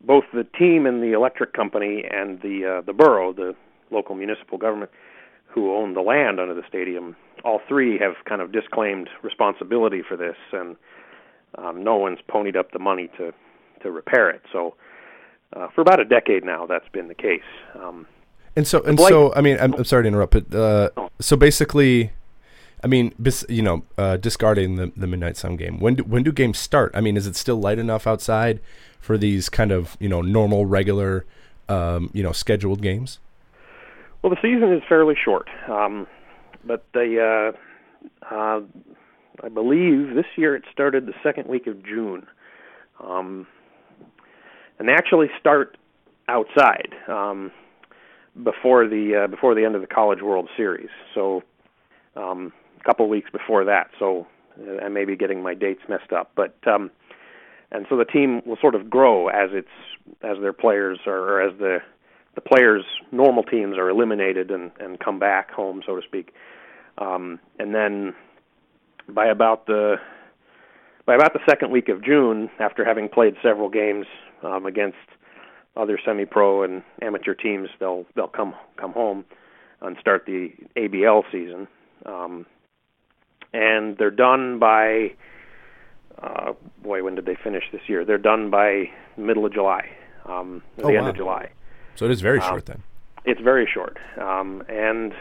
[0.00, 3.54] both the team and the electric company and the uh, the borough, the
[3.90, 4.90] local municipal government,
[5.46, 10.16] who own the land under the stadium, all three have kind of disclaimed responsibility for
[10.16, 10.76] this, and
[11.56, 13.32] um, no one's ponied up the money to
[13.82, 14.42] to repair it.
[14.52, 14.74] So,
[15.54, 17.40] uh, for about a decade now, that's been the case.
[17.74, 18.06] Um,
[18.56, 22.10] and so, and so, I mean, I'm, I'm sorry to interrupt, but uh, so basically,
[22.82, 23.12] I mean,
[23.48, 25.80] you know, uh, discarding the the midnight sun game.
[25.80, 26.92] When do, when do games start?
[26.94, 28.60] I mean, is it still light enough outside
[29.00, 31.24] for these kind of you know normal, regular,
[31.68, 33.18] um, you know, scheduled games?
[34.22, 36.06] Well, the season is fairly short, um,
[36.64, 38.60] but the uh, uh,
[39.42, 42.26] I believe this year it started the second week of June,
[43.04, 43.46] um,
[44.78, 45.76] and they actually start
[46.28, 47.50] outside um,
[48.42, 50.90] before the uh, before the end of the College World Series.
[51.14, 51.42] So
[52.16, 52.52] um,
[52.88, 53.90] couple weeks before that.
[53.98, 54.26] So
[54.58, 56.90] uh, I may be getting my dates messed up, but um,
[57.70, 59.68] and so the team will sort of grow as it's
[60.22, 61.78] as their players are or as the
[62.34, 66.32] the players normal teams are eliminated and and come back home so to speak
[66.96, 68.14] um and then
[69.06, 69.96] by about the
[71.04, 74.06] by about the second week of June after having played several games
[74.42, 74.96] um against
[75.76, 79.26] other semi-pro and amateur teams they'll they'll come come home
[79.82, 81.68] and start the ABL season
[82.06, 82.46] um
[83.52, 85.14] and they're done by
[86.22, 88.04] uh, boy, when did they finish this year?
[88.04, 89.88] They're done by middle of July,
[90.26, 91.10] um, the oh, end wow.
[91.10, 91.50] of July.
[91.94, 92.82] So it is very Um, short then.
[93.24, 95.12] It's very short, um, and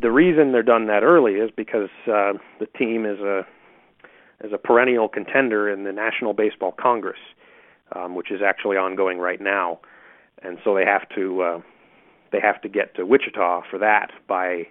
[0.00, 3.46] the reason they're done that early is because uh, the team is a
[4.42, 7.20] is a perennial contender in the National Baseball Congress,
[7.92, 9.78] um, which is actually ongoing right now,
[10.42, 11.60] and so they have to uh,
[12.32, 14.66] they have to get to Wichita for that by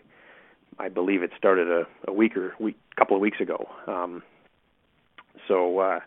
[0.79, 3.67] I believe it started a, a week or week couple of weeks ago.
[3.87, 4.23] Um,
[5.47, 5.99] so uh,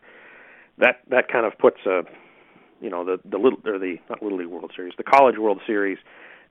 [0.78, 2.02] that that kind of puts a
[2.80, 5.60] you know the the little or the not little league World Series, the College World
[5.66, 5.98] Series,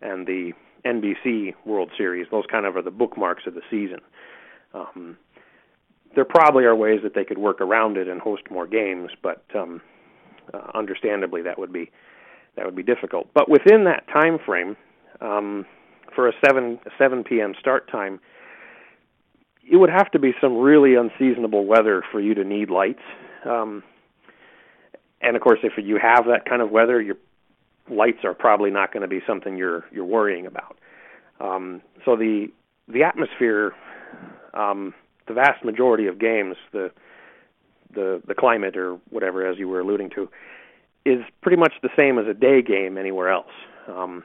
[0.02, 0.54] and the
[0.86, 2.28] NBC World Series.
[2.32, 4.00] Those kind of are the bookmarks of the season.
[4.74, 5.18] Um,
[6.16, 9.44] there probably are ways that they could work around it and host more games, but
[9.54, 9.82] um,
[10.54, 11.92] uh, understandably that would be
[12.56, 13.28] that would be difficult.
[13.34, 14.78] But within that time frame,
[15.22, 15.66] um,
[16.14, 17.54] for a seven seven p.m.
[17.60, 18.20] start time,
[19.70, 23.02] it would have to be some really unseasonable weather for you to need lights.
[23.46, 23.84] Um,
[25.22, 27.16] and of course, if you have that kind of weather, your
[27.90, 30.78] lights are probably not going to be something you're you're worrying about.
[31.40, 32.48] Um, so the
[32.88, 33.74] the atmosphere,
[34.54, 34.94] um,
[35.28, 36.92] the vast majority of games, the
[37.94, 40.30] the the climate or whatever as you were alluding to,
[41.06, 43.52] is pretty much the same as a day game anywhere else.
[43.88, 44.24] Um,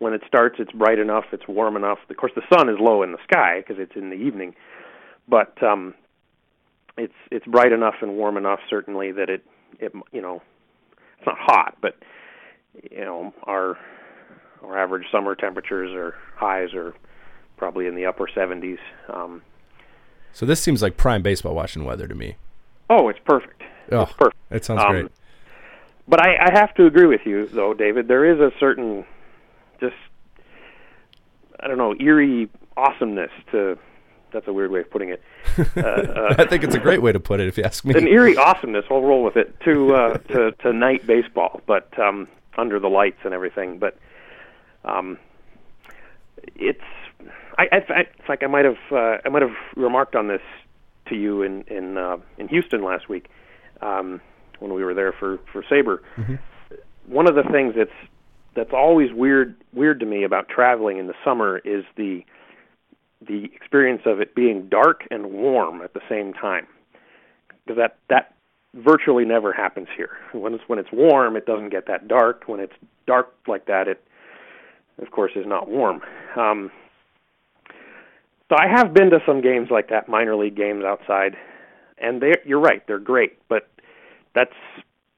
[0.00, 1.98] when it starts, it's bright enough, it's warm enough.
[2.08, 4.54] Of course, the sun is low in the sky because it's in the evening,
[5.28, 5.94] but um,
[6.98, 9.44] it's it's bright enough and warm enough certainly that it
[9.78, 10.42] it you know
[11.18, 11.96] it's not hot, but
[12.90, 13.78] you know our
[14.62, 16.92] our average summer temperatures or highs are
[17.56, 18.78] probably in the upper 70s.
[19.08, 19.42] Um,
[20.32, 22.36] So this seems like prime baseball watching weather to me.
[22.90, 23.62] oh, it's perfect.
[23.92, 24.36] Oh, it's perfect.
[24.50, 25.06] That sounds Um, great.
[26.08, 28.08] But I, I have to agree with you, though, David.
[28.08, 29.04] There is a certain,
[29.80, 29.96] just,
[31.58, 33.78] I don't know, eerie awesomeness to.
[34.32, 35.20] That's a weird way of putting it.
[35.76, 37.94] uh, uh, I think it's a great way to put it, if you ask me.
[37.94, 38.84] an eerie awesomeness.
[38.88, 43.18] I'll roll with it to uh, to to night baseball, but um, under the lights
[43.24, 43.78] and everything.
[43.78, 43.98] But
[44.84, 45.18] um,
[46.54, 46.80] it's
[47.58, 50.42] I, I, it's like I might have uh, I might have remarked on this
[51.08, 53.28] to you in in uh, in Houston last week
[53.82, 54.20] um,
[54.60, 56.38] when we were there for for SABR.
[57.06, 57.90] One of the things that's
[58.54, 62.24] that's always weird weird to me about traveling in the summer is the
[63.26, 66.66] the experience of it being dark and warm at the same time
[67.64, 68.34] because that that
[68.74, 70.10] virtually never happens here.
[70.32, 72.44] When it's when it's warm, it doesn't get that dark.
[72.46, 72.72] When it's
[73.06, 74.02] dark like that, it
[75.00, 76.00] of course is not warm.
[76.36, 76.70] Um,
[78.48, 81.36] so I have been to some games like that, minor league games outside,
[81.98, 83.68] and they you're right, they're great, but
[84.34, 84.54] that's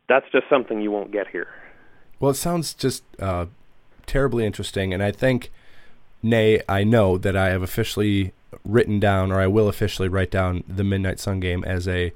[0.09, 1.49] that's just something you won't get here.
[2.23, 3.47] Well, it sounds just uh,
[4.07, 5.51] terribly interesting, and I think,
[6.23, 8.33] nay, I know that I have officially
[8.64, 12.12] written down, or I will officially write down the Midnight Sun game as a,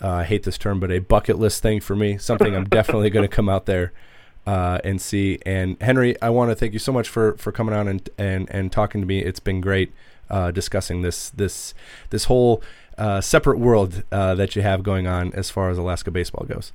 [0.00, 2.18] uh, I hate this term, but a bucket list thing for me.
[2.18, 3.92] Something I'm definitely going to come out there
[4.46, 5.40] uh, and see.
[5.44, 8.48] And Henry, I want to thank you so much for for coming on and and
[8.48, 9.24] and talking to me.
[9.24, 9.92] It's been great
[10.30, 11.74] uh, discussing this this
[12.10, 12.62] this whole
[12.96, 16.70] uh, separate world uh, that you have going on as far as Alaska baseball goes.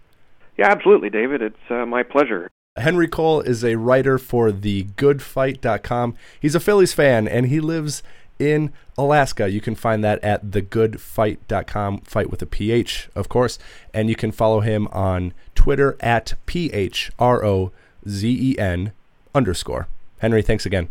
[0.58, 1.42] Yeah, absolutely, David.
[1.42, 2.50] It's uh, my pleasure.
[2.78, 6.16] Henry Cole is a writer for thegoodphight.com.
[6.40, 8.04] He's a Phillies fan and he lives
[8.40, 9.50] in Alaska.
[9.50, 13.60] You can find that at thegoodphight.com, fight with a PH, of course.
[13.94, 17.72] And you can follow him on Twitter at P H R O
[18.08, 18.92] Z E N
[19.34, 19.88] underscore.
[20.20, 20.90] Henry, thanks again.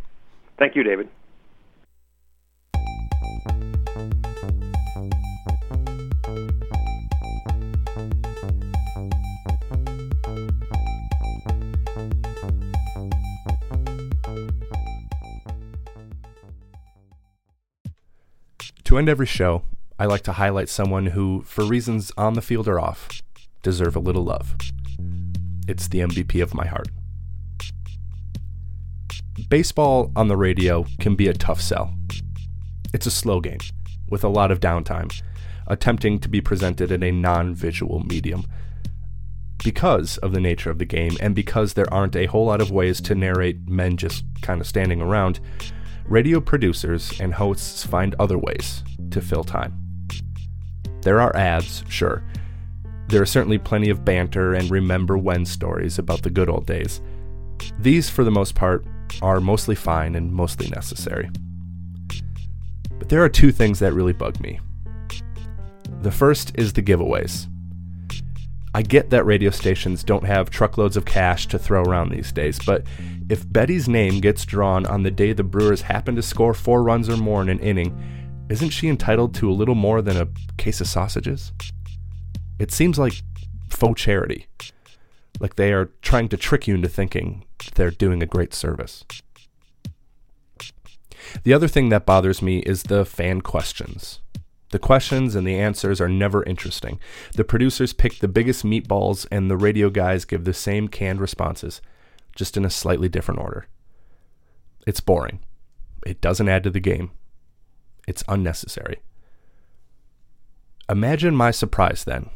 [0.59, 1.09] Thank you, David.
[18.97, 19.62] To end every show,
[19.99, 23.11] I like to highlight someone who, for reasons on the field or off,
[23.62, 24.57] deserve a little love.
[25.68, 26.88] It's the MVP of my heart.
[29.51, 31.92] Baseball on the radio can be a tough sell.
[32.94, 33.59] It's a slow game,
[34.09, 35.12] with a lot of downtime,
[35.66, 38.47] attempting to be presented in a non visual medium.
[39.62, 42.70] Because of the nature of the game, and because there aren't a whole lot of
[42.70, 45.38] ways to narrate men just kind of standing around,
[46.09, 49.78] radio producers and hosts find other ways to fill time.
[51.02, 52.24] There are ads, sure.
[53.09, 57.00] There are certainly plenty of banter and remember when stories about the good old days.
[57.78, 58.84] These, for the most part,
[59.22, 61.30] are mostly fine and mostly necessary.
[62.98, 64.59] But there are two things that really bug me.
[66.02, 67.46] The first is the giveaways.
[68.74, 72.59] I get that radio stations don't have truckloads of cash to throw around these days,
[72.66, 72.84] but
[73.28, 77.09] if Betty's name gets drawn on the day the Brewers happen to score four runs
[77.09, 77.96] or more in an inning,
[78.49, 81.53] isn't she entitled to a little more than a case of sausages?
[82.59, 83.22] It seems like
[83.68, 84.47] faux charity.
[85.40, 87.44] Like they are trying to trick you into thinking
[87.74, 89.05] they're doing a great service.
[91.42, 94.20] The other thing that bothers me is the fan questions.
[94.70, 96.99] The questions and the answers are never interesting.
[97.34, 101.80] The producers pick the biggest meatballs, and the radio guys give the same canned responses,
[102.34, 103.68] just in a slightly different order.
[104.86, 105.40] It's boring.
[106.05, 107.11] It doesn't add to the game.
[108.07, 109.00] It's unnecessary.
[110.88, 112.30] Imagine my surprise then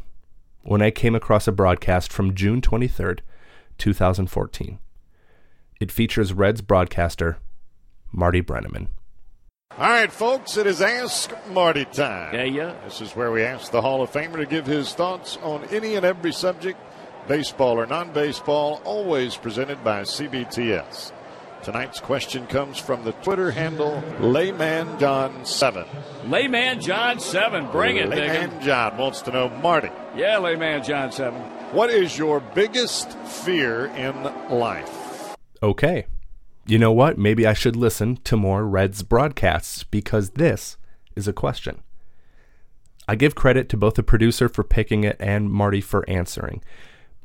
[0.62, 3.20] when I came across a broadcast from June 23rd,
[3.78, 4.78] 2014.
[5.80, 7.38] It features Reds broadcaster
[8.12, 8.88] Marty Brennaman.
[9.78, 12.34] All right, folks, it is Ask Marty time.
[12.34, 12.74] Yeah, yeah.
[12.84, 15.94] This is where we ask the Hall of Famer to give his thoughts on any
[15.94, 16.78] and every subject,
[17.28, 21.12] baseball or non baseball, always presented by CBTS.
[21.62, 25.84] Tonight's question comes from the Twitter handle Layman John Seven.
[26.26, 27.70] Layman John 7.
[27.70, 28.60] Bring it, Layman Diggin.
[28.62, 31.38] John wants to know, Marty, Yeah, Layman John 7.
[31.72, 35.36] what is your biggest fear in life?
[35.62, 36.06] Okay.
[36.66, 37.18] You know what?
[37.18, 40.76] Maybe I should listen to more Reds broadcasts because this
[41.14, 41.82] is a question.
[43.06, 46.62] I give credit to both the producer for picking it and Marty for answering.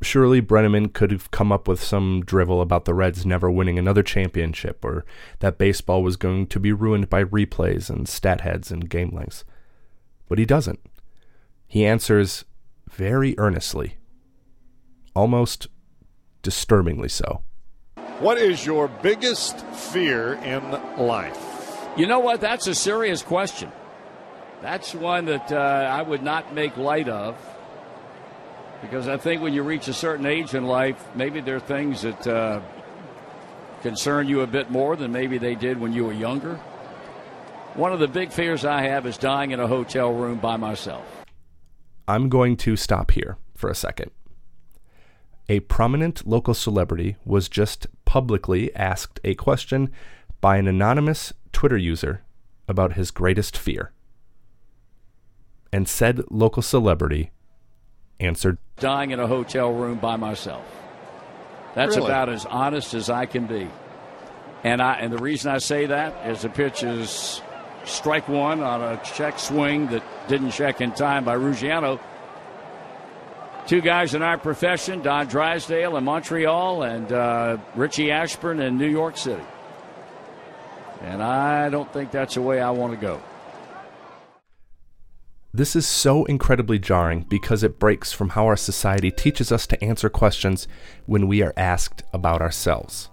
[0.01, 4.03] Surely Brennaman could have come up with some drivel about the Reds never winning another
[4.03, 5.05] championship or
[5.39, 9.45] that baseball was going to be ruined by replays and stat heads and game lengths.
[10.27, 10.79] But he doesn't.
[11.67, 12.45] He answers
[12.89, 13.97] very earnestly,
[15.15, 15.67] almost
[16.41, 17.41] disturbingly so.
[18.19, 21.87] What is your biggest fear in life?
[21.97, 22.41] You know what?
[22.41, 23.71] That's a serious question.
[24.61, 27.35] That's one that uh, I would not make light of
[28.86, 32.03] because I think when you reach a certain age in life, maybe there are things
[32.03, 32.61] that uh,
[33.81, 36.55] concern you a bit more than maybe they did when you were younger.
[37.73, 41.05] One of the big fears I have is dying in a hotel room by myself.
[42.07, 44.11] I'm going to stop here for a second.
[45.49, 49.91] A prominent local celebrity was just publicly asked a question
[50.41, 52.23] by an anonymous Twitter user
[52.67, 53.91] about his greatest fear.
[55.73, 57.31] And said local celebrity
[58.20, 60.63] answered Dying in a hotel room by myself.
[61.76, 62.09] That's Really?
[62.09, 63.70] about as honest as I can be.
[64.63, 67.41] And I and the reason I say that is the pitch is
[67.86, 71.99] strike one on a check swing that didn't check in time by Ruggiano.
[73.68, 78.89] Two guys in our profession, Don Drysdale in Montreal and uh, Richie Ashburn in New
[78.89, 79.41] York City.
[81.01, 83.22] And I don't think that's the way I want to go.
[85.56, 89.82] This is so incredibly jarring because it breaks from how our society teaches us to
[89.82, 90.68] answer questions
[91.06, 93.10] when we are asked about ourselves.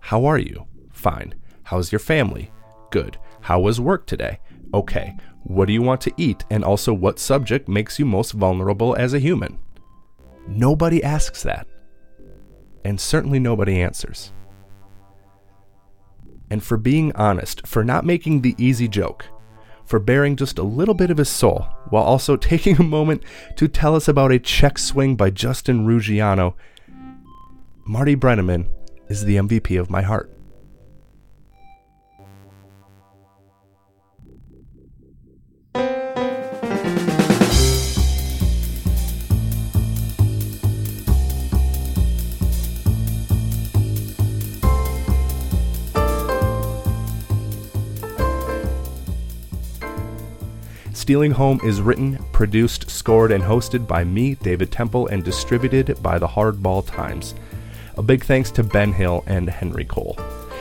[0.00, 0.66] How are you?
[0.94, 1.34] Fine.
[1.64, 2.50] How's your family?
[2.90, 3.18] Good.
[3.42, 4.38] How was work today?
[4.72, 5.14] Okay.
[5.42, 6.42] What do you want to eat?
[6.48, 9.58] And also, what subject makes you most vulnerable as a human?
[10.48, 11.66] Nobody asks that.
[12.82, 14.32] And certainly nobody answers.
[16.48, 19.26] And for being honest, for not making the easy joke,
[19.92, 23.22] for bearing just a little bit of his soul, while also taking a moment
[23.56, 26.54] to tell us about a check swing by Justin Ruggiano,
[27.84, 28.70] Marty Brennaman
[29.08, 30.30] is the MVP of my heart.
[51.02, 56.16] Stealing Home is written, produced, scored, and hosted by me, David Temple, and distributed by
[56.16, 57.34] the Hardball Times.
[57.98, 60.14] A big thanks to Ben Hill and Henry Cole.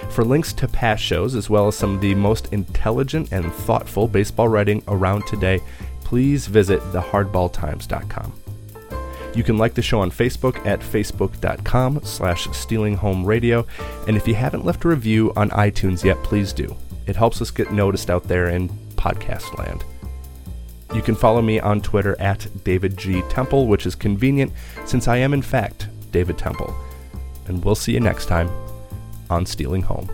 [0.10, 4.08] For links to past shows, as well as some of the most intelligent and thoughtful
[4.08, 5.60] baseball writing around today,
[6.04, 8.34] please visit thehardballtimes.com.
[9.36, 13.68] You can like the show on Facebook at facebook.com slash stealinghomeradio,
[14.08, 16.76] and if you haven't left a review on iTunes yet, please do.
[17.06, 19.84] It helps us get noticed out there in podcast land.
[20.94, 23.22] You can follow me on Twitter at David G.
[23.30, 24.52] Temple, which is convenient
[24.86, 26.76] since I am, in fact, David Temple.
[27.48, 28.50] And we'll see you next time
[29.30, 30.10] on Stealing Home.